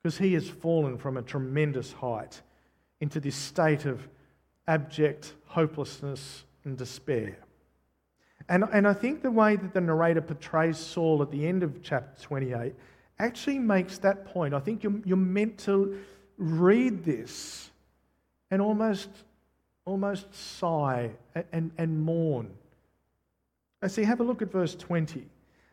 Because 0.00 0.16
he 0.16 0.32
has 0.34 0.48
fallen 0.48 0.96
from 0.96 1.16
a 1.16 1.22
tremendous 1.22 1.92
height 1.92 2.40
into 3.00 3.18
this 3.18 3.34
state 3.34 3.84
of 3.84 4.08
abject 4.68 5.34
hopelessness 5.46 6.44
and 6.62 6.78
despair. 6.78 7.36
And, 8.48 8.62
and 8.72 8.86
I 8.86 8.92
think 8.92 9.22
the 9.22 9.30
way 9.32 9.56
that 9.56 9.74
the 9.74 9.80
narrator 9.80 10.20
portrays 10.20 10.78
Saul 10.78 11.20
at 11.20 11.32
the 11.32 11.44
end 11.44 11.64
of 11.64 11.82
chapter 11.82 12.22
28 12.22 12.74
actually 13.18 13.58
makes 13.58 13.98
that 13.98 14.26
point. 14.26 14.54
I 14.54 14.60
think 14.60 14.84
you're, 14.84 15.00
you're 15.04 15.16
meant 15.16 15.58
to 15.64 15.98
read 16.38 17.02
this 17.02 17.72
and 18.52 18.62
almost, 18.62 19.08
almost 19.84 20.32
sigh 20.32 21.10
and, 21.34 21.44
and, 21.52 21.70
and 21.76 22.00
mourn. 22.00 22.52
I 23.82 23.88
see, 23.88 24.04
have 24.04 24.20
a 24.20 24.24
look 24.24 24.40
at 24.42 24.50
verse 24.50 24.74
20. 24.76 25.26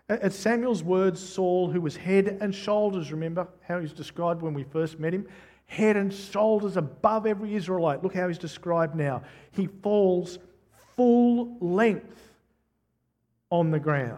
At 0.10 0.34
Samuel's 0.34 0.84
words, 0.84 1.20
Saul, 1.20 1.70
who 1.70 1.82
was 1.82 1.96
head 1.96 2.40
and 2.42 2.54
shoulders, 2.54 3.12
remember 3.12 3.48
how 3.62 3.80
he's 3.80 3.94
described 3.94 4.42
when 4.42 4.56
we 4.56 4.64
first 4.64 5.00
met 5.00 5.14
him? 5.14 5.28
Head 5.68 5.96
and 5.96 6.12
shoulders 6.12 6.78
above 6.78 7.28
every 7.28 7.54
Israelite. 7.54 8.04
Look 8.04 8.16
how 8.16 8.28
he's 8.28 8.40
described 8.40 8.96
now. 8.96 9.22
He 9.52 9.68
falls 9.84 10.40
full 10.96 11.56
length 11.62 12.34
on 13.52 13.70
the 13.70 13.80
ground. 13.80 14.18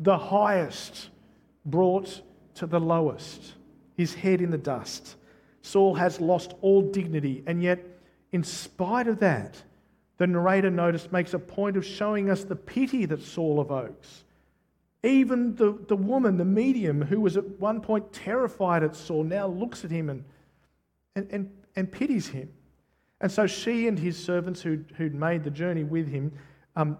The 0.00 0.18
highest 0.18 1.08
brought 1.64 2.20
to 2.56 2.66
the 2.66 2.78
lowest, 2.78 3.54
his 3.96 4.14
head 4.14 4.42
in 4.42 4.50
the 4.50 4.58
dust. 4.58 5.16
Saul 5.62 5.94
has 5.94 6.20
lost 6.20 6.52
all 6.60 6.82
dignity, 6.82 7.42
and 7.46 7.62
yet, 7.62 7.80
in 8.32 8.44
spite 8.44 9.08
of 9.08 9.18
that, 9.20 9.62
the 10.18 10.26
narrator, 10.26 10.70
notice, 10.70 11.10
makes 11.12 11.34
a 11.34 11.38
point 11.38 11.76
of 11.76 11.84
showing 11.84 12.30
us 12.30 12.44
the 12.44 12.56
pity 12.56 13.04
that 13.06 13.22
Saul 13.22 13.60
evokes. 13.60 14.24
Even 15.02 15.54
the, 15.54 15.78
the 15.88 15.96
woman, 15.96 16.36
the 16.36 16.44
medium, 16.44 17.02
who 17.02 17.20
was 17.20 17.36
at 17.36 17.46
one 17.60 17.80
point 17.80 18.12
terrified 18.12 18.82
at 18.82 18.96
Saul, 18.96 19.24
now 19.24 19.46
looks 19.46 19.84
at 19.84 19.90
him 19.90 20.08
and, 20.08 20.24
and, 21.14 21.28
and, 21.30 21.50
and 21.76 21.92
pities 21.92 22.28
him. 22.28 22.48
And 23.20 23.30
so 23.30 23.46
she 23.46 23.88
and 23.88 23.98
his 23.98 24.22
servants 24.22 24.62
who'd, 24.62 24.92
who'd 24.96 25.14
made 25.14 25.44
the 25.44 25.50
journey 25.50 25.84
with 25.84 26.08
him 26.08 26.32
um, 26.74 26.98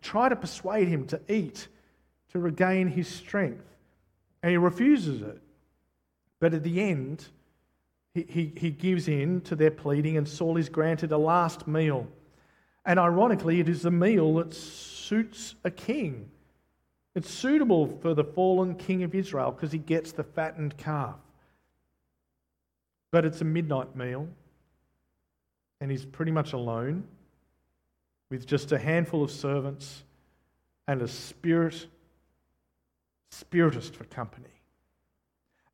try 0.00 0.28
to 0.28 0.36
persuade 0.36 0.88
him 0.88 1.06
to 1.06 1.20
eat 1.28 1.68
to 2.32 2.38
regain 2.38 2.88
his 2.88 3.08
strength. 3.08 3.64
And 4.42 4.50
he 4.50 4.56
refuses 4.56 5.22
it. 5.22 5.40
But 6.40 6.54
at 6.54 6.62
the 6.62 6.80
end, 6.80 7.26
he, 8.14 8.24
he, 8.28 8.52
he 8.56 8.70
gives 8.70 9.08
in 9.08 9.40
to 9.42 9.56
their 9.56 9.70
pleading, 9.70 10.16
and 10.16 10.28
Saul 10.28 10.56
is 10.56 10.68
granted 10.68 11.12
a 11.12 11.18
last 11.18 11.66
meal. 11.66 12.06
And 12.88 12.98
ironically, 12.98 13.60
it 13.60 13.68
is 13.68 13.84
a 13.84 13.90
meal 13.90 14.36
that 14.36 14.54
suits 14.54 15.56
a 15.62 15.70
king. 15.70 16.30
It's 17.14 17.30
suitable 17.30 17.86
for 17.86 18.14
the 18.14 18.24
fallen 18.24 18.76
king 18.76 19.02
of 19.02 19.14
Israel 19.14 19.50
because 19.50 19.72
he 19.72 19.78
gets 19.78 20.12
the 20.12 20.24
fattened 20.24 20.74
calf. 20.78 21.16
But 23.10 23.26
it's 23.26 23.42
a 23.42 23.44
midnight 23.44 23.94
meal, 23.94 24.26
and 25.82 25.90
he's 25.90 26.06
pretty 26.06 26.32
much 26.32 26.54
alone 26.54 27.04
with 28.30 28.46
just 28.46 28.72
a 28.72 28.78
handful 28.78 29.22
of 29.22 29.30
servants 29.30 30.02
and 30.86 31.02
a 31.02 31.08
spirit, 31.08 31.88
spiritist 33.30 33.96
for 33.96 34.04
company. 34.04 34.62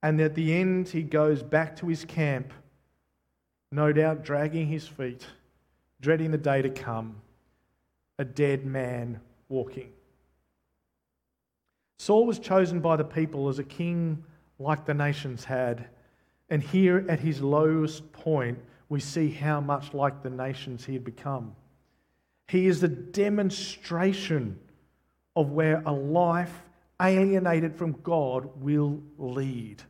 And 0.02 0.20
at 0.20 0.34
the 0.34 0.52
end, 0.52 0.88
he 0.88 1.04
goes 1.04 1.44
back 1.44 1.76
to 1.76 1.86
his 1.86 2.04
camp, 2.04 2.52
no 3.70 3.92
doubt 3.92 4.24
dragging 4.24 4.66
his 4.66 4.88
feet, 4.88 5.24
dreading 6.04 6.30
the 6.30 6.36
day 6.36 6.60
to 6.60 6.68
come, 6.68 7.16
a 8.18 8.24
dead 8.26 8.66
man 8.66 9.18
walking. 9.48 9.90
Saul 11.98 12.26
was 12.26 12.38
chosen 12.38 12.80
by 12.80 12.96
the 12.96 13.04
people 13.04 13.48
as 13.48 13.58
a 13.58 13.64
king 13.64 14.22
like 14.58 14.84
the 14.84 14.92
nations 14.92 15.44
had. 15.44 15.88
And 16.50 16.62
here 16.62 17.06
at 17.08 17.20
his 17.20 17.40
lowest 17.40 18.12
point, 18.12 18.58
we 18.90 19.00
see 19.00 19.30
how 19.30 19.62
much 19.62 19.94
like 19.94 20.22
the 20.22 20.28
nations 20.28 20.84
he 20.84 20.92
had 20.92 21.04
become. 21.04 21.56
He 22.48 22.66
is 22.66 22.82
a 22.82 22.88
demonstration 22.88 24.58
of 25.34 25.52
where 25.52 25.82
a 25.86 25.92
life 25.92 26.64
alienated 27.00 27.74
from 27.74 27.92
God 28.02 28.50
will 28.60 29.00
lead. 29.16 29.82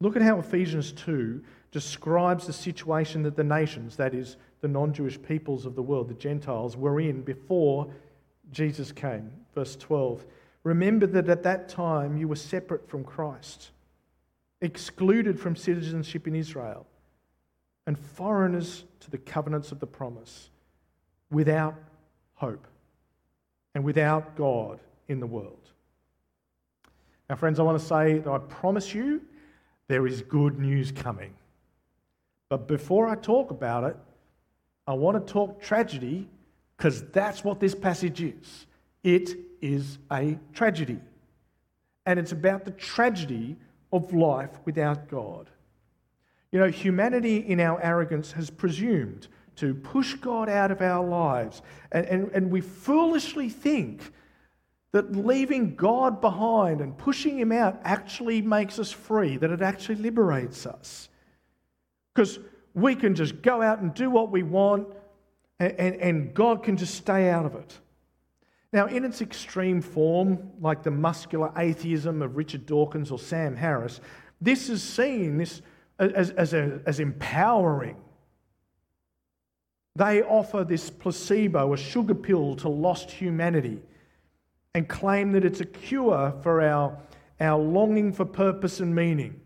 Look 0.00 0.16
at 0.16 0.22
how 0.22 0.40
Ephesians 0.40 0.90
2 0.90 1.40
describes 1.70 2.46
the 2.46 2.52
situation 2.52 3.22
that 3.22 3.36
the 3.36 3.44
nations, 3.44 3.96
that 3.96 4.14
is, 4.14 4.36
the 4.60 4.68
non 4.68 4.92
Jewish 4.92 5.20
peoples 5.20 5.66
of 5.66 5.74
the 5.74 5.82
world, 5.82 6.08
the 6.08 6.14
Gentiles, 6.14 6.76
were 6.76 7.00
in 7.00 7.22
before 7.22 7.88
Jesus 8.50 8.92
came. 8.92 9.30
Verse 9.54 9.76
12. 9.76 10.24
Remember 10.64 11.06
that 11.06 11.28
at 11.28 11.42
that 11.44 11.68
time 11.68 12.16
you 12.16 12.28
were 12.28 12.36
separate 12.36 12.88
from 12.88 13.04
Christ, 13.04 13.70
excluded 14.60 15.38
from 15.38 15.56
citizenship 15.56 16.26
in 16.26 16.34
Israel 16.34 16.86
and 17.86 17.98
foreigners 17.98 18.84
to 19.00 19.10
the 19.10 19.18
covenants 19.18 19.72
of 19.72 19.80
the 19.80 19.86
promise, 19.86 20.50
without 21.30 21.74
hope 22.34 22.66
and 23.74 23.84
without 23.84 24.36
God 24.36 24.80
in 25.08 25.20
the 25.20 25.26
world. 25.26 25.70
Now, 27.30 27.36
friends, 27.36 27.60
I 27.60 27.62
want 27.62 27.78
to 27.78 27.84
say 27.84 28.18
that 28.18 28.30
I 28.30 28.38
promise 28.38 28.94
you 28.94 29.22
there 29.86 30.06
is 30.06 30.22
good 30.22 30.58
news 30.58 30.92
coming. 30.92 31.34
But 32.48 32.66
before 32.66 33.08
I 33.08 33.14
talk 33.14 33.50
about 33.50 33.84
it, 33.84 33.96
I 34.86 34.94
want 34.94 35.26
to 35.26 35.32
talk 35.32 35.60
tragedy 35.60 36.28
because 36.76 37.02
that's 37.10 37.44
what 37.44 37.60
this 37.60 37.74
passage 37.74 38.22
is. 38.22 38.66
It 39.02 39.36
is 39.60 39.98
a 40.10 40.38
tragedy. 40.54 40.98
And 42.06 42.18
it's 42.18 42.32
about 42.32 42.64
the 42.64 42.70
tragedy 42.70 43.56
of 43.92 44.14
life 44.14 44.50
without 44.64 45.08
God. 45.08 45.50
You 46.52 46.60
know, 46.60 46.68
humanity 46.68 47.36
in 47.38 47.60
our 47.60 47.80
arrogance 47.82 48.32
has 48.32 48.48
presumed 48.48 49.28
to 49.56 49.74
push 49.74 50.14
God 50.14 50.48
out 50.48 50.70
of 50.70 50.80
our 50.80 51.06
lives. 51.06 51.62
And, 51.92 52.06
and, 52.06 52.30
and 52.32 52.50
we 52.50 52.60
foolishly 52.60 53.50
think 53.50 54.12
that 54.92 55.14
leaving 55.14 55.74
God 55.74 56.20
behind 56.20 56.80
and 56.80 56.96
pushing 56.96 57.38
Him 57.38 57.52
out 57.52 57.78
actually 57.84 58.40
makes 58.40 58.78
us 58.78 58.90
free, 58.90 59.36
that 59.36 59.50
it 59.50 59.60
actually 59.60 59.96
liberates 59.96 60.64
us. 60.64 61.10
Because 62.18 62.40
we 62.74 62.96
can 62.96 63.14
just 63.14 63.42
go 63.42 63.62
out 63.62 63.78
and 63.78 63.94
do 63.94 64.10
what 64.10 64.32
we 64.32 64.42
want, 64.42 64.88
and, 65.60 65.72
and, 65.78 65.94
and 66.00 66.34
God 66.34 66.64
can 66.64 66.76
just 66.76 66.96
stay 66.96 67.30
out 67.30 67.46
of 67.46 67.54
it. 67.54 67.78
Now, 68.72 68.86
in 68.86 69.04
its 69.04 69.22
extreme 69.22 69.80
form, 69.80 70.50
like 70.60 70.82
the 70.82 70.90
muscular 70.90 71.52
atheism 71.56 72.20
of 72.20 72.36
Richard 72.36 72.66
Dawkins 72.66 73.12
or 73.12 73.20
Sam 73.20 73.54
Harris, 73.54 74.00
this 74.40 74.68
is 74.68 74.82
seen 74.82 75.38
this 75.38 75.62
as, 76.00 76.30
as, 76.30 76.54
a, 76.54 76.80
as 76.86 76.98
empowering. 76.98 77.94
They 79.94 80.24
offer 80.24 80.64
this 80.64 80.90
placebo, 80.90 81.72
a 81.72 81.76
sugar 81.76 82.16
pill 82.16 82.56
to 82.56 82.68
lost 82.68 83.12
humanity, 83.12 83.80
and 84.74 84.88
claim 84.88 85.30
that 85.32 85.44
it's 85.44 85.60
a 85.60 85.66
cure 85.66 86.34
for 86.42 86.62
our, 86.62 86.98
our 87.38 87.60
longing 87.60 88.12
for 88.12 88.24
purpose 88.24 88.80
and 88.80 88.92
meaning, 88.92 89.40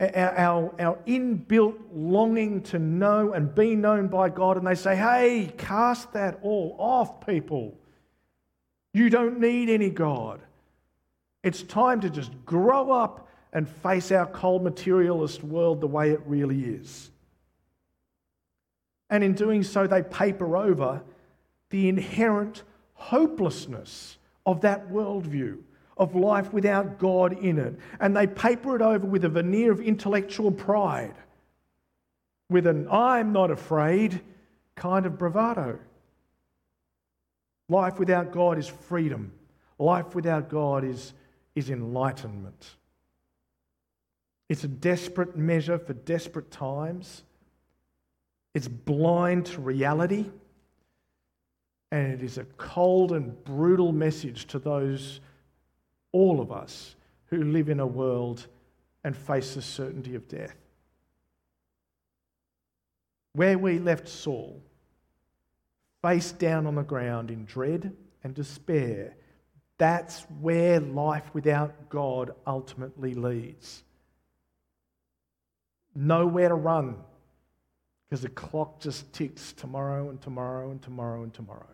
our, 0.00 0.74
our 0.80 0.96
inbuilt 1.06 1.78
longing 1.92 2.62
to 2.62 2.78
know 2.78 3.32
and 3.32 3.54
be 3.54 3.74
known 3.76 4.08
by 4.08 4.30
God. 4.30 4.56
And 4.56 4.66
they 4.66 4.74
say, 4.74 4.96
hey, 4.96 5.52
cast 5.58 6.12
that 6.14 6.38
all 6.42 6.74
off, 6.78 7.26
people. 7.26 7.76
You 8.94 9.10
don't 9.10 9.40
need 9.40 9.68
any 9.68 9.90
God. 9.90 10.40
It's 11.42 11.62
time 11.62 12.00
to 12.00 12.10
just 12.10 12.32
grow 12.44 12.90
up 12.90 13.28
and 13.52 13.68
face 13.68 14.10
our 14.10 14.26
cold 14.26 14.62
materialist 14.62 15.42
world 15.42 15.80
the 15.80 15.86
way 15.86 16.10
it 16.10 16.20
really 16.24 16.62
is. 16.62 17.10
And 19.10 19.24
in 19.24 19.34
doing 19.34 19.62
so, 19.62 19.86
they 19.86 20.02
paper 20.02 20.56
over 20.56 21.02
the 21.70 21.88
inherent 21.88 22.62
hopelessness 22.94 24.18
of 24.46 24.62
that 24.62 24.90
worldview 24.90 25.58
of 26.00 26.16
life 26.16 26.52
without 26.52 26.98
God 26.98 27.38
in 27.38 27.58
it. 27.58 27.78
And 28.00 28.16
they 28.16 28.26
paper 28.26 28.74
it 28.74 28.82
over 28.82 29.06
with 29.06 29.24
a 29.24 29.28
veneer 29.28 29.70
of 29.70 29.80
intellectual 29.80 30.50
pride, 30.50 31.14
with 32.48 32.66
an 32.66 32.88
I'm 32.90 33.32
not 33.32 33.52
afraid 33.52 34.20
kind 34.74 35.06
of 35.06 35.18
bravado. 35.18 35.78
Life 37.68 37.98
without 37.98 38.32
God 38.32 38.58
is 38.58 38.66
freedom. 38.66 39.30
Life 39.78 40.14
without 40.14 40.48
God 40.48 40.84
is, 40.84 41.12
is 41.54 41.70
enlightenment. 41.70 42.76
It's 44.48 44.64
a 44.64 44.68
desperate 44.68 45.36
measure 45.36 45.78
for 45.78 45.92
desperate 45.92 46.50
times. 46.50 47.22
It's 48.54 48.66
blind 48.66 49.46
to 49.46 49.60
reality. 49.60 50.26
And 51.92 52.12
it 52.12 52.22
is 52.22 52.38
a 52.38 52.44
cold 52.56 53.12
and 53.12 53.44
brutal 53.44 53.92
message 53.92 54.46
to 54.46 54.58
those, 54.58 55.20
all 56.12 56.40
of 56.40 56.50
us, 56.52 56.96
who 57.26 57.44
live 57.44 57.68
in 57.68 57.80
a 57.80 57.86
world 57.86 58.46
and 59.04 59.16
face 59.16 59.54
the 59.54 59.62
certainty 59.62 60.14
of 60.14 60.28
death. 60.28 60.56
Where 63.32 63.56
we 63.56 63.78
left 63.78 64.08
Saul, 64.08 64.60
face 66.02 66.32
down 66.32 66.66
on 66.66 66.74
the 66.74 66.82
ground 66.82 67.30
in 67.30 67.44
dread 67.44 67.92
and 68.24 68.34
despair, 68.34 69.14
that's 69.78 70.26
where 70.40 70.80
life 70.80 71.30
without 71.32 71.88
God 71.88 72.32
ultimately 72.46 73.14
leads. 73.14 73.84
Nowhere 75.94 76.48
to 76.48 76.54
run 76.54 76.96
because 78.08 78.22
the 78.22 78.28
clock 78.28 78.80
just 78.80 79.12
ticks 79.12 79.52
tomorrow 79.52 80.10
and 80.10 80.20
tomorrow 80.20 80.70
and 80.70 80.82
tomorrow 80.82 81.22
and 81.22 81.32
tomorrow. 81.32 81.64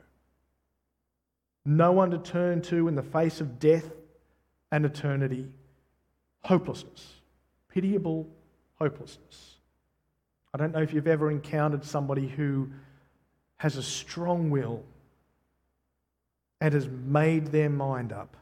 No 1.65 1.93
one 1.93 2.11
to 2.11 2.19
turn 2.19 2.61
to 2.63 2.89
in 2.89 2.95
the 2.95 3.03
face 3.03 3.41
of 3.41 3.59
death 3.59 3.91
and 4.73 4.85
eternity. 4.85 5.49
Hopelessness, 6.43 7.15
pitiable 7.69 8.27
hopelessness. 8.79 9.57
I 10.55 10.59
don't 10.59 10.73
know 10.73 10.83
if 10.83 10.93
you've 10.93 11.07
ever 11.07 11.31
encountered 11.31 11.85
somebody 11.85 12.29
who 12.29 12.71
has 13.57 13.77
a 13.77 13.83
strong 13.83 14.51
will 14.51 14.83
and 16.61 16.73
has 16.73 16.89
made 16.89 17.49
their 17.49 17.71
mind 17.71 18.13
up. 18.13 18.37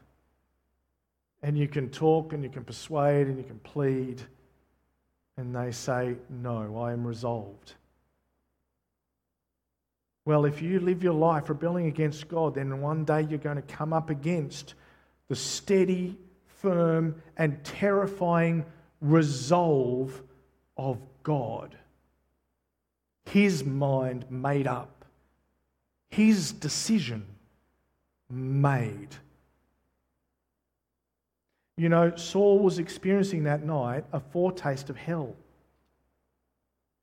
And 1.43 1.57
you 1.57 1.67
can 1.67 1.89
talk 1.89 2.33
and 2.33 2.43
you 2.43 2.49
can 2.49 2.63
persuade 2.63 3.27
and 3.27 3.37
you 3.37 3.43
can 3.43 3.59
plead, 3.59 4.21
and 5.37 5.55
they 5.55 5.71
say, 5.71 6.15
No, 6.29 6.77
I 6.77 6.91
am 6.91 7.05
resolved. 7.05 7.73
Well, 10.23 10.45
if 10.45 10.61
you 10.61 10.79
live 10.79 11.03
your 11.03 11.13
life 11.13 11.49
rebelling 11.49 11.85
against 11.85 12.27
God, 12.27 12.55
then 12.55 12.81
one 12.81 13.05
day 13.05 13.27
you're 13.29 13.37
going 13.37 13.57
to 13.57 13.61
come 13.61 13.93
up 13.93 14.09
against 14.09 14.73
the 15.27 15.35
steady, 15.35 16.17
firm, 16.45 17.21
and 17.37 17.63
terrifying 17.63 18.65
resolve 19.01 20.21
of 20.77 20.99
God. 21.23 21.75
His 23.25 23.63
mind 23.63 24.25
made 24.29 24.67
up, 24.67 25.05
His 26.09 26.51
decision 26.51 27.25
made. 28.29 29.15
You 31.77 31.89
know, 31.89 32.15
Saul 32.15 32.59
was 32.59 32.79
experiencing 32.79 33.43
that 33.43 33.63
night 33.63 34.05
a 34.13 34.19
foretaste 34.19 34.89
of 34.89 34.95
hell. 34.95 35.35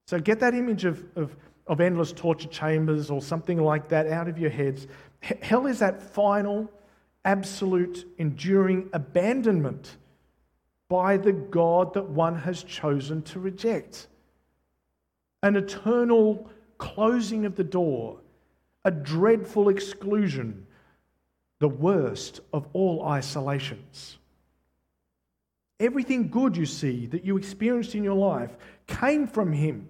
So 0.07 0.19
get 0.19 0.41
that 0.41 0.55
image 0.55 0.85
of, 0.85 1.05
of 1.15 1.37
of 1.67 1.81
endless 1.81 2.13
torture 2.13 2.49
chambers 2.49 3.11
or 3.11 3.23
something 3.23 3.59
like 3.59 3.89
that 3.89 4.07
out 4.07 4.29
of 4.29 4.39
your 4.39 4.51
heads. 4.51 4.87
Hell 5.21 5.67
is 5.67 5.79
that 5.79 6.03
final, 6.03 6.71
absolute, 7.25 8.07
enduring 8.19 8.91
abandonment 8.93 9.97
by 10.89 11.17
the 11.17 11.33
God 11.33 11.95
that 11.95 12.09
one 12.09 12.37
has 12.37 12.63
chosen 12.63 13.23
to 13.23 13.41
reject. 13.41 14.09
An 15.43 15.57
eternal 15.57 16.51
closing 16.79 17.47
of 17.47 17.57
the 17.57 17.65
door, 17.65 18.19
a 18.85 18.91
dreadful 18.91 19.69
exclusion, 19.69 20.67
the 21.61 21.69
worst 21.69 22.41
of 22.53 22.67
all 22.73 23.07
isolations. 23.07 24.19
Everything 25.81 26.29
good 26.29 26.57
you 26.57 26.67
see 26.67 27.07
that 27.07 27.25
you 27.25 27.37
experienced 27.37 27.95
in 27.95 28.05
your 28.05 28.17
life 28.17 28.57
came 28.87 29.27
from 29.27 29.53
Him. 29.53 29.89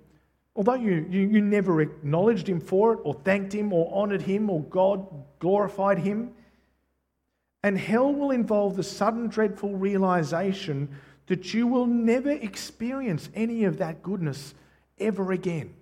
Although 0.54 0.74
you, 0.74 1.06
you, 1.10 1.20
you 1.20 1.40
never 1.40 1.80
acknowledged 1.80 2.46
him 2.46 2.60
for 2.60 2.92
it, 2.94 3.00
or 3.04 3.14
thanked 3.14 3.54
him, 3.54 3.72
or 3.72 3.90
honored 3.94 4.22
him, 4.22 4.50
or 4.50 4.62
God 4.64 5.06
glorified 5.38 5.98
him. 5.98 6.32
And 7.62 7.78
hell 7.78 8.12
will 8.12 8.30
involve 8.30 8.76
the 8.76 8.82
sudden, 8.82 9.28
dreadful 9.28 9.76
realization 9.76 10.88
that 11.26 11.54
you 11.54 11.66
will 11.66 11.86
never 11.86 12.30
experience 12.30 13.28
any 13.34 13.64
of 13.64 13.78
that 13.78 14.02
goodness 14.02 14.54
ever 14.98 15.32
again. 15.32 15.72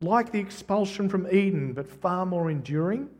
Like 0.00 0.32
the 0.32 0.40
expulsion 0.40 1.08
from 1.08 1.26
Eden, 1.30 1.74
but 1.74 1.86
far 1.86 2.24
more 2.24 2.50
enduring 2.50 3.10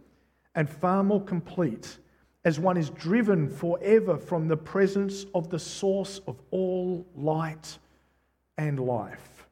and 0.54 0.68
far 0.68 1.04
more 1.04 1.22
complete, 1.22 1.98
as 2.44 2.58
one 2.58 2.78
is 2.78 2.88
driven 2.90 3.48
forever 3.48 4.16
from 4.16 4.48
the 4.48 4.56
presence 4.56 5.26
of 5.34 5.50
the 5.50 5.58
source 5.58 6.20
of 6.26 6.40
all 6.50 7.06
light 7.14 7.78
and 8.56 8.80
life. 8.80 9.46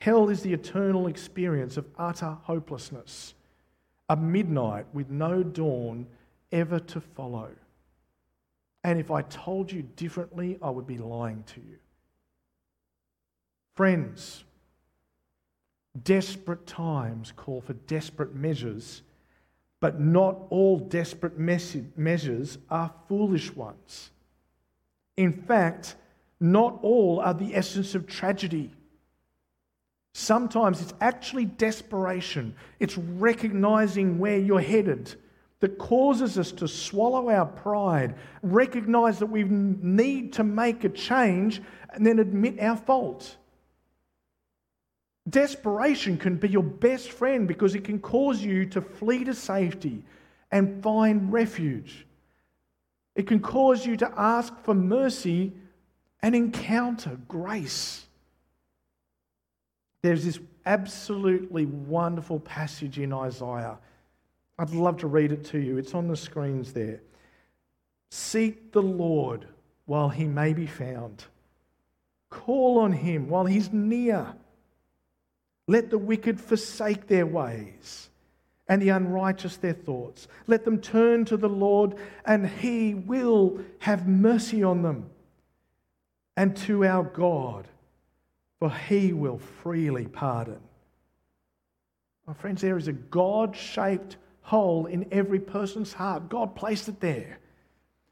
Hell 0.00 0.28
is 0.28 0.42
the 0.42 0.52
eternal 0.52 1.06
experience 1.06 1.76
of 1.78 1.86
utter 1.98 2.36
hopelessness, 2.42 3.34
a 4.08 4.16
midnight 4.16 4.86
with 4.92 5.10
no 5.10 5.42
dawn 5.42 6.06
ever 6.52 6.78
to 6.80 7.00
follow. 7.00 7.50
And 8.84 8.98
if 8.98 9.10
I 9.10 9.22
told 9.22 9.70
you 9.70 9.82
differently, 9.82 10.58
I 10.62 10.70
would 10.70 10.86
be 10.86 10.98
lying 10.98 11.42
to 11.54 11.60
you. 11.60 11.78
Friends, 13.74 14.44
desperate 16.02 16.66
times 16.66 17.32
call 17.36 17.60
for 17.60 17.74
desperate 17.74 18.34
measures, 18.34 19.02
but 19.80 20.00
not 20.00 20.36
all 20.50 20.78
desperate 20.78 21.38
measures 21.38 22.58
are 22.70 22.92
foolish 23.08 23.54
ones. 23.54 24.10
In 25.16 25.32
fact, 25.32 25.96
not 26.40 26.78
all 26.82 27.20
are 27.20 27.34
the 27.34 27.54
essence 27.54 27.94
of 27.94 28.06
tragedy. 28.06 28.70
Sometimes 30.18 30.80
it's 30.80 30.94
actually 31.00 31.44
desperation, 31.44 32.54
it's 32.80 32.98
recognizing 32.98 34.18
where 34.18 34.38
you're 34.38 34.60
headed 34.60 35.14
that 35.60 35.78
causes 35.78 36.38
us 36.38 36.52
to 36.52 36.68
swallow 36.68 37.28
our 37.28 37.46
pride, 37.46 38.14
recognize 38.42 39.18
that 39.18 39.26
we 39.26 39.44
need 39.44 40.32
to 40.34 40.44
make 40.44 40.84
a 40.84 40.88
change, 40.88 41.60
and 41.92 42.06
then 42.06 42.18
admit 42.18 42.60
our 42.60 42.76
fault 42.76 43.36
Desperation 45.28 46.16
can 46.16 46.36
be 46.36 46.48
your 46.48 46.62
best 46.62 47.10
friend 47.10 47.46
because 47.46 47.74
it 47.74 47.84
can 47.84 47.98
cause 47.98 48.40
you 48.40 48.64
to 48.66 48.80
flee 48.80 49.24
to 49.24 49.34
safety 49.34 50.02
and 50.50 50.82
find 50.82 51.32
refuge. 51.32 52.06
It 53.14 53.26
can 53.26 53.40
cause 53.40 53.84
you 53.84 53.96
to 53.98 54.10
ask 54.16 54.54
for 54.62 54.74
mercy 54.74 55.52
and 56.22 56.34
encounter 56.34 57.18
grace. 57.28 58.07
There's 60.02 60.24
this 60.24 60.38
absolutely 60.64 61.66
wonderful 61.66 62.40
passage 62.40 62.98
in 62.98 63.12
Isaiah. 63.12 63.78
I'd 64.58 64.70
love 64.70 64.98
to 64.98 65.06
read 65.06 65.32
it 65.32 65.44
to 65.46 65.58
you. 65.58 65.78
It's 65.78 65.94
on 65.94 66.08
the 66.08 66.16
screens 66.16 66.72
there. 66.72 67.00
Seek 68.10 68.72
the 68.72 68.82
Lord 68.82 69.46
while 69.86 70.08
he 70.08 70.24
may 70.24 70.52
be 70.52 70.66
found. 70.66 71.24
Call 72.30 72.78
on 72.78 72.92
him 72.92 73.28
while 73.28 73.46
he's 73.46 73.72
near. 73.72 74.34
Let 75.66 75.90
the 75.90 75.98
wicked 75.98 76.40
forsake 76.40 77.06
their 77.06 77.26
ways 77.26 78.10
and 78.68 78.82
the 78.82 78.90
unrighteous 78.90 79.56
their 79.56 79.72
thoughts. 79.72 80.28
Let 80.46 80.64
them 80.64 80.80
turn 80.80 81.24
to 81.26 81.36
the 81.36 81.48
Lord, 81.48 81.94
and 82.24 82.46
he 82.46 82.94
will 82.94 83.60
have 83.78 84.06
mercy 84.06 84.62
on 84.62 84.82
them, 84.82 85.08
and 86.36 86.56
to 86.58 86.84
our 86.84 87.02
God, 87.02 87.66
for 88.58 88.70
he 88.70 89.12
will 89.12 89.38
freely 89.38 90.06
pardon. 90.06 90.60
My 92.26 92.34
friends, 92.34 92.60
there 92.60 92.76
is 92.76 92.88
a 92.88 92.92
God 92.92 93.56
shaped 93.56 94.16
hole 94.42 94.86
in 94.86 95.06
every 95.12 95.40
person's 95.40 95.92
heart. 95.92 96.28
God 96.28 96.54
placed 96.54 96.88
it 96.88 97.00
there. 97.00 97.38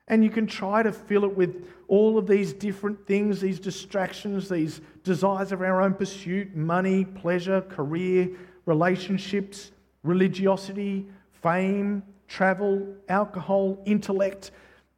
And 0.08 0.22
you 0.22 0.30
can 0.30 0.46
try 0.46 0.82
to 0.82 0.92
fill 0.92 1.24
it 1.24 1.36
with 1.36 1.68
all 1.88 2.16
of 2.16 2.26
these 2.26 2.52
different 2.52 3.06
things, 3.06 3.40
these 3.40 3.58
distractions, 3.58 4.48
these 4.48 4.80
desires 5.02 5.50
of 5.50 5.62
our 5.62 5.82
own 5.82 5.94
pursuit 5.94 6.54
money, 6.54 7.04
pleasure, 7.04 7.60
career, 7.62 8.30
relationships, 8.66 9.72
religiosity, 10.04 11.06
fame, 11.42 12.02
travel, 12.28 12.86
alcohol, 13.08 13.78
intellect. 13.84 14.52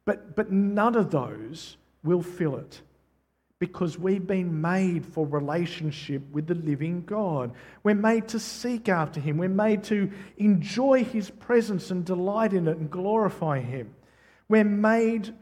But, 0.05 0.35
but 0.35 0.51
none 0.51 0.95
of 0.95 1.09
those 1.09 1.77
will 2.03 2.21
fill 2.21 2.57
it 2.57 2.81
because 3.59 3.97
we've 3.97 4.25
been 4.25 4.61
made 4.61 5.05
for 5.05 5.27
relationship 5.27 6.21
with 6.31 6.47
the 6.47 6.55
living 6.55 7.03
God. 7.05 7.51
We're 7.83 7.93
made 7.93 8.29
to 8.29 8.39
seek 8.39 8.87
after 8.87 9.19
Him, 9.19 9.37
we're 9.37 9.49
made 9.49 9.83
to 9.85 10.09
enjoy 10.37 11.03
His 11.03 11.29
presence 11.29 11.91
and 11.91 12.05
delight 12.05 12.53
in 12.53 12.67
it 12.67 12.77
and 12.77 12.89
glorify 12.89 13.59
Him. 13.59 13.93
We're 14.47 14.63
made 14.63 15.33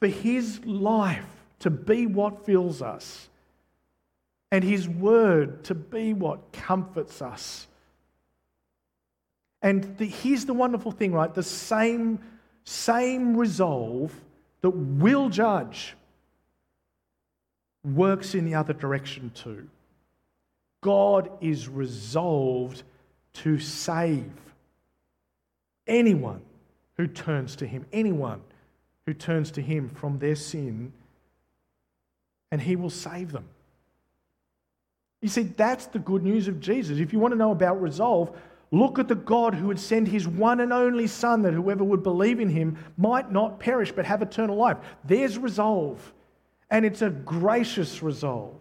for 0.00 0.08
His 0.08 0.64
life 0.64 1.26
to 1.60 1.70
be 1.70 2.06
what 2.06 2.46
fills 2.46 2.80
us 2.80 3.28
and 4.50 4.64
His 4.64 4.88
word 4.88 5.64
to 5.64 5.74
be 5.74 6.14
what 6.14 6.52
comforts 6.52 7.20
us. 7.20 7.66
And 9.60 9.96
the, 9.98 10.06
here's 10.06 10.46
the 10.46 10.54
wonderful 10.54 10.90
thing, 10.90 11.12
right? 11.12 11.32
The 11.32 11.42
same, 11.42 12.18
same 12.64 13.36
resolve 13.36 14.12
that 14.62 14.70
will 14.70 15.28
judge 15.28 15.94
works 17.84 18.34
in 18.34 18.44
the 18.44 18.54
other 18.54 18.72
direction 18.72 19.30
too. 19.34 19.68
God 20.80 21.30
is 21.40 21.68
resolved 21.68 22.82
to 23.34 23.58
save 23.58 24.30
anyone 25.86 26.42
who 26.96 27.06
turns 27.06 27.56
to 27.56 27.66
Him, 27.66 27.86
anyone 27.92 28.40
who 29.06 29.14
turns 29.14 29.50
to 29.52 29.62
Him 29.62 29.88
from 29.88 30.18
their 30.18 30.36
sin, 30.36 30.92
and 32.50 32.60
He 32.60 32.76
will 32.76 32.90
save 32.90 33.32
them. 33.32 33.44
You 35.20 35.28
see, 35.28 35.42
that's 35.42 35.86
the 35.86 36.00
good 36.00 36.22
news 36.24 36.48
of 36.48 36.60
Jesus. 36.60 36.98
If 36.98 37.12
you 37.12 37.18
want 37.18 37.32
to 37.32 37.38
know 37.38 37.52
about 37.52 37.80
resolve, 37.80 38.36
look 38.72 38.98
at 38.98 39.06
the 39.06 39.14
God 39.14 39.54
who 39.54 39.68
would 39.68 39.78
send 39.78 40.08
His 40.08 40.26
one 40.26 40.60
and 40.60 40.72
only 40.72 41.06
Son 41.06 41.42
that 41.42 41.54
whoever 41.54 41.84
would 41.84 42.02
believe 42.02 42.40
in 42.40 42.48
Him 42.48 42.76
might 42.96 43.30
not 43.30 43.60
perish 43.60 43.92
but 43.92 44.04
have 44.04 44.20
eternal 44.20 44.56
life. 44.56 44.78
There's 45.04 45.38
resolve, 45.38 46.12
and 46.72 46.86
it's 46.86 47.02
a 47.02 47.10
gracious 47.10 48.02
resolve. 48.02 48.56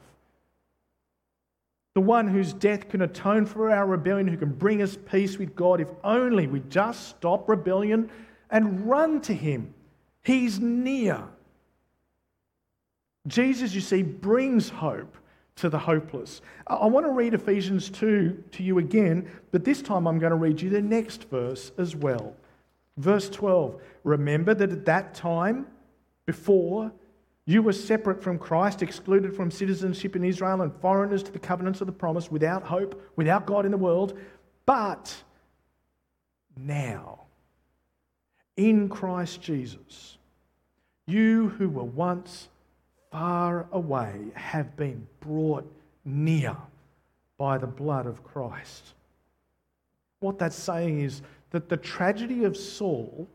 The 1.96 2.02
one 2.02 2.28
whose 2.28 2.52
death 2.52 2.90
can 2.90 3.02
atone 3.02 3.46
for 3.46 3.72
our 3.72 3.88
rebellion, 3.88 4.28
who 4.28 4.38
can 4.38 4.52
bring 4.52 4.82
us 4.82 4.98
peace 5.10 5.38
with 5.38 5.56
God 5.56 5.80
if 5.80 5.88
only 6.04 6.46
we 6.46 6.60
just 6.70 7.08
stop 7.08 7.48
rebellion 7.48 8.12
and 8.50 8.88
run 8.88 9.22
to 9.22 9.34
him. 9.34 9.74
He's 10.24 10.60
near. 10.60 11.24
Jesus, 13.28 13.74
you 13.74 13.82
see, 13.82 14.04
brings 14.04 14.68
hope 14.70 15.16
to 15.56 15.70
the 15.70 15.80
hopeless. 15.80 16.42
I 16.68 16.88
want 16.88 17.06
to 17.06 17.12
read 17.12 17.34
Ephesians 17.34 17.90
2 17.90 18.44
to 18.52 18.64
you 18.64 18.80
again, 18.80 19.30
but 19.52 19.64
this 19.64 19.82
time 19.82 20.06
I'm 20.06 20.20
going 20.20 20.32
to 20.32 20.36
read 20.36 20.62
you 20.62 20.70
the 20.70 20.82
next 20.82 21.30
verse 21.30 21.72
as 21.78 21.96
well. 21.96 22.36
Verse 22.98 23.30
12 23.30 23.82
Remember 24.04 24.54
that 24.54 24.72
at 24.72 24.86
that 24.86 25.14
time, 25.14 25.68
before, 26.26 26.92
you 27.46 27.62
were 27.62 27.74
separate 27.74 28.22
from 28.22 28.38
Christ, 28.38 28.82
excluded 28.82 29.36
from 29.36 29.50
citizenship 29.50 30.16
in 30.16 30.24
Israel, 30.24 30.62
and 30.62 30.74
foreigners 30.82 31.24
to 31.24 31.32
the 31.32 31.40
covenants 31.40 31.82
of 31.82 31.88
the 31.88 31.94
promise, 31.94 32.30
without 32.30 32.64
hope, 32.64 33.02
without 33.16 33.46
God 33.46 33.66
in 33.66 33.72
the 33.72 33.78
world. 33.78 34.18
But 34.66 35.16
now, 36.56 37.22
in 38.58 38.90
Christ 38.90 39.42
Jesus, 39.42 40.18
you 41.08 41.50
who 41.50 41.70
were 41.70 41.84
once 41.84 42.48
far 43.12 43.68
away 43.72 44.28
have 44.36 44.76
been 44.78 45.08
brought 45.20 45.70
near 46.06 46.56
by 47.38 47.58
the 47.58 47.68
blood 47.68 48.06
of 48.06 48.24
Christ. 48.24 48.94
What 50.20 50.38
that's 50.38 50.56
saying 50.56 51.02
is 51.02 51.22
that 51.50 51.70
the 51.70 51.78
tragedy 51.78 52.44
of 52.44 52.56
Saul 52.56 53.28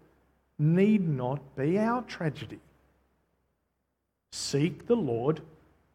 need 0.58 1.06
not 1.06 1.40
be 1.56 1.78
our 1.78 2.02
tragedy. 2.02 2.60
Seek 4.36 4.86
the 4.86 4.94
Lord 4.94 5.40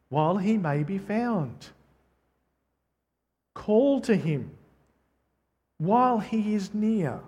while 0.08 0.36
he 0.36 0.58
may 0.58 0.82
be 0.82 0.98
found. 0.98 1.68
Call 3.54 4.00
to 4.00 4.16
him 4.16 4.50
while 5.78 6.18
he 6.18 6.54
is 6.54 6.74
near. 6.74 7.20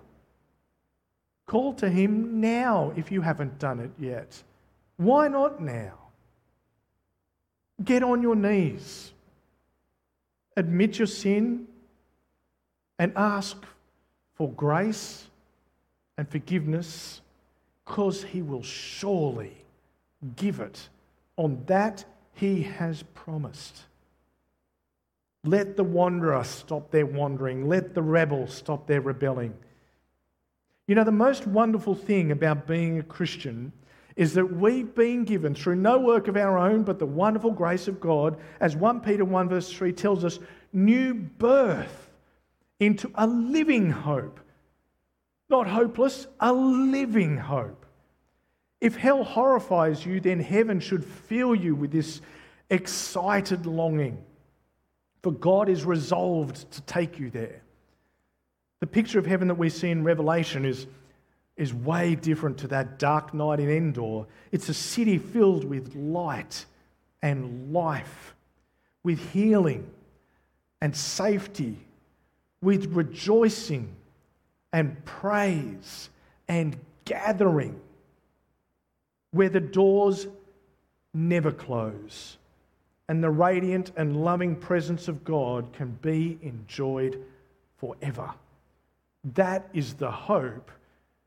Call 1.47 1.73
to 1.75 1.89
him 1.89 2.41
now 2.41 2.91
if 2.97 3.13
you 3.13 3.21
haven't 3.21 3.59
done 3.59 3.79
it 3.79 3.91
yet. 3.97 4.43
Why 4.97 5.29
not 5.29 5.61
now? 5.61 5.93
Get 7.81 8.03
on 8.03 8.21
your 8.21 8.35
knees, 8.35 9.13
admit 10.57 10.99
your 10.99 11.07
sin, 11.07 11.65
and 12.99 13.13
ask 13.15 13.63
for 14.33 14.49
grace 14.51 15.27
and 16.17 16.27
forgiveness 16.27 17.21
because 17.85 18.23
he 18.23 18.41
will 18.41 18.63
surely 18.63 19.55
give 20.35 20.59
it 20.59 20.89
on 21.37 21.63
that 21.67 22.05
he 22.33 22.63
has 22.63 23.03
promised. 23.13 23.83
Let 25.43 25.77
the 25.77 25.83
wanderer 25.83 26.43
stop 26.43 26.91
their 26.91 27.05
wandering. 27.05 27.67
Let 27.67 27.93
the 27.93 28.01
rebel 28.01 28.47
stop 28.47 28.87
their 28.87 29.01
rebelling. 29.01 29.53
You 30.87 30.95
know, 30.95 31.03
the 31.03 31.11
most 31.11 31.47
wonderful 31.47 31.95
thing 31.95 32.31
about 32.31 32.67
being 32.67 32.99
a 32.99 33.03
Christian 33.03 33.71
is 34.15 34.33
that 34.33 34.45
we've 34.45 34.95
been 34.95 35.23
given 35.25 35.53
through 35.53 35.75
no 35.75 35.99
work 35.99 36.27
of 36.27 36.37
our 36.37 36.57
own, 36.57 36.83
but 36.83 36.99
the 36.99 37.05
wonderful 37.05 37.51
grace 37.51 37.87
of 37.87 37.99
God, 37.99 38.37
as 38.59 38.75
1 38.75 39.01
Peter 39.01 39.25
1 39.25 39.49
verse 39.49 39.71
3 39.71 39.91
tells 39.91 40.23
us, 40.23 40.39
new 40.71 41.13
birth 41.13 42.09
into 42.79 43.11
a 43.15 43.27
living 43.27 43.89
hope. 43.89 44.39
Not 45.49 45.67
hopeless, 45.67 46.27
a 46.39 46.51
living 46.51 47.37
hope. 47.37 47.84
If 48.85 48.97
hell 48.97 49.23
horrifies 49.23 50.05
you, 50.05 50.19
then 50.19 50.39
heaven 50.39 50.79
should 50.79 51.03
fill 51.03 51.55
you 51.55 51.73
with 51.73 51.91
this 51.91 52.21
excited 52.69 53.65
longing. 53.65 54.23
For 55.23 55.31
God 55.31 55.69
is 55.69 55.85
resolved 55.85 56.69
to 56.71 56.81
take 56.81 57.17
you 57.17 57.31
there. 57.31 57.63
The 58.81 58.85
picture 58.85 59.17
of 59.17 59.25
heaven 59.25 59.47
that 59.47 59.55
we 59.55 59.69
see 59.69 59.89
in 59.89 60.03
Revelation 60.03 60.65
is, 60.65 60.85
is 61.57 61.73
way 61.73 62.13
different 62.13 62.59
to 62.59 62.67
that 62.67 62.99
dark 62.99 63.33
night 63.33 63.59
in 63.59 63.71
Endor. 63.71 64.27
It's 64.51 64.69
a 64.69 64.73
city 64.75 65.17
filled 65.17 65.65
with 65.65 65.95
light 65.95 66.67
and 67.23 67.73
life, 67.73 68.35
with 69.01 69.17
healing 69.31 69.89
and 70.79 70.95
safety, 70.95 71.79
with 72.61 72.93
rejoicing 72.93 73.95
and 74.71 75.03
praise 75.05 76.11
and 76.47 76.77
gathering 77.05 77.81
where 79.35 79.49
the 79.49 79.59
doors 79.59 80.27
never 81.13 81.51
close 81.51 82.37
and 83.09 83.21
the 83.21 83.29
radiant 83.29 83.91
and 83.97 84.23
loving 84.23 84.55
presence 84.55 85.09
of 85.09 85.25
God 85.25 85.73
can 85.73 85.91
be 86.01 86.39
enjoyed 86.41 87.21
forever. 87.77 88.31
That 89.35 89.67
is 89.73 89.95
the 89.95 90.09
hope 90.09 90.71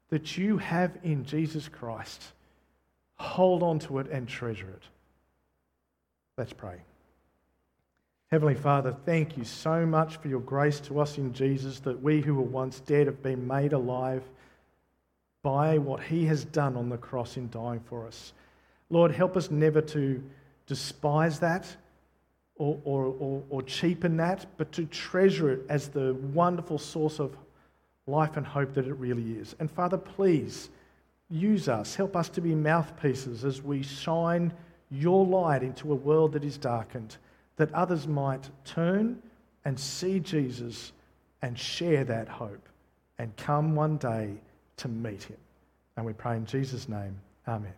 that 0.09 0.39
you 0.39 0.57
have 0.57 0.97
in 1.03 1.27
Jesus 1.27 1.69
Christ. 1.69 2.23
Hold 3.17 3.63
on 3.63 3.79
to 3.81 3.99
it 3.99 4.11
and 4.11 4.27
treasure 4.27 4.71
it. 4.71 4.83
Let's 6.39 6.55
pray. 6.55 6.81
Heavenly 8.31 8.55
Father, 8.55 8.97
thank 9.05 9.37
you 9.37 9.45
so 9.45 9.85
much 9.85 10.17
for 10.17 10.29
your 10.29 10.41
grace 10.41 10.81
to 10.81 10.99
us 11.01 11.19
in 11.19 11.35
Jesus 11.35 11.81
that 11.81 12.03
we 12.03 12.23
who 12.23 12.37
were 12.37 12.43
once 12.43 12.81
dead 12.81 13.07
have 13.07 13.23
been 13.23 13.47
made 13.47 13.75
alive 13.75 14.23
by 15.49 15.79
what 15.79 16.03
he 16.03 16.27
has 16.27 16.45
done 16.45 16.77
on 16.77 16.91
the 16.91 16.99
cross 16.99 17.39
in 17.39 17.49
dying 17.49 17.81
for 17.81 18.07
us. 18.07 18.35
Lord, 18.91 19.11
help 19.11 19.35
us 19.35 19.51
never 19.51 19.81
to 19.81 20.23
despise 20.67 21.41
that 21.41 21.67
or, 22.57 22.79
or, 22.85 23.07
or, 23.19 23.43
or, 23.49 23.63
cheapen 23.63 24.19
that, 24.19 24.45
but 24.59 24.71
to 24.73 24.85
treasure 24.85 25.51
it 25.51 25.61
as 25.71 25.89
the 25.89 26.13
wonderful 26.35 26.77
source 26.77 27.19
of 27.19 27.35
life 28.07 28.37
and 28.37 28.47
hope 28.47 28.75
that 28.75 28.87
it 28.87 28.93
really 28.97 29.39
is. 29.39 29.57
And 29.59 29.71
Father, 29.71 29.97
please 29.97 30.69
use 31.31 31.67
us. 31.67 31.95
Help 31.95 32.15
us 32.15 32.29
to 32.31 32.43
be 32.43 32.55
mouthpieces 32.55 33.43
as 33.47 33.63
we 33.63 33.83
shine 33.83 34.53
your 34.91 35.25
light 35.25 35.63
into 35.63 35.93
a 35.93 35.95
world 35.95 36.33
that 36.33 36.45
is 36.45 36.59
darkened, 36.59 37.17
that 37.57 37.73
others 37.73 38.07
might 38.07 38.51
turn 38.67 39.23
and 39.65 39.81
see 39.81 40.21
Jesus 40.21 40.93
and 41.41 41.59
share 41.59 42.05
that 42.05 42.29
hope 42.29 42.69
and 43.19 43.35
come 43.39 43.75
one 43.75 43.97
day 43.97 44.35
to 44.79 44.89
meet 44.89 45.22
him. 45.22 45.37
And 45.97 46.07
we 46.07 46.12
pray 46.12 46.37
in 46.37 46.47
Jesus' 46.47 46.89
name. 46.89 47.16
Amen. 47.47 47.74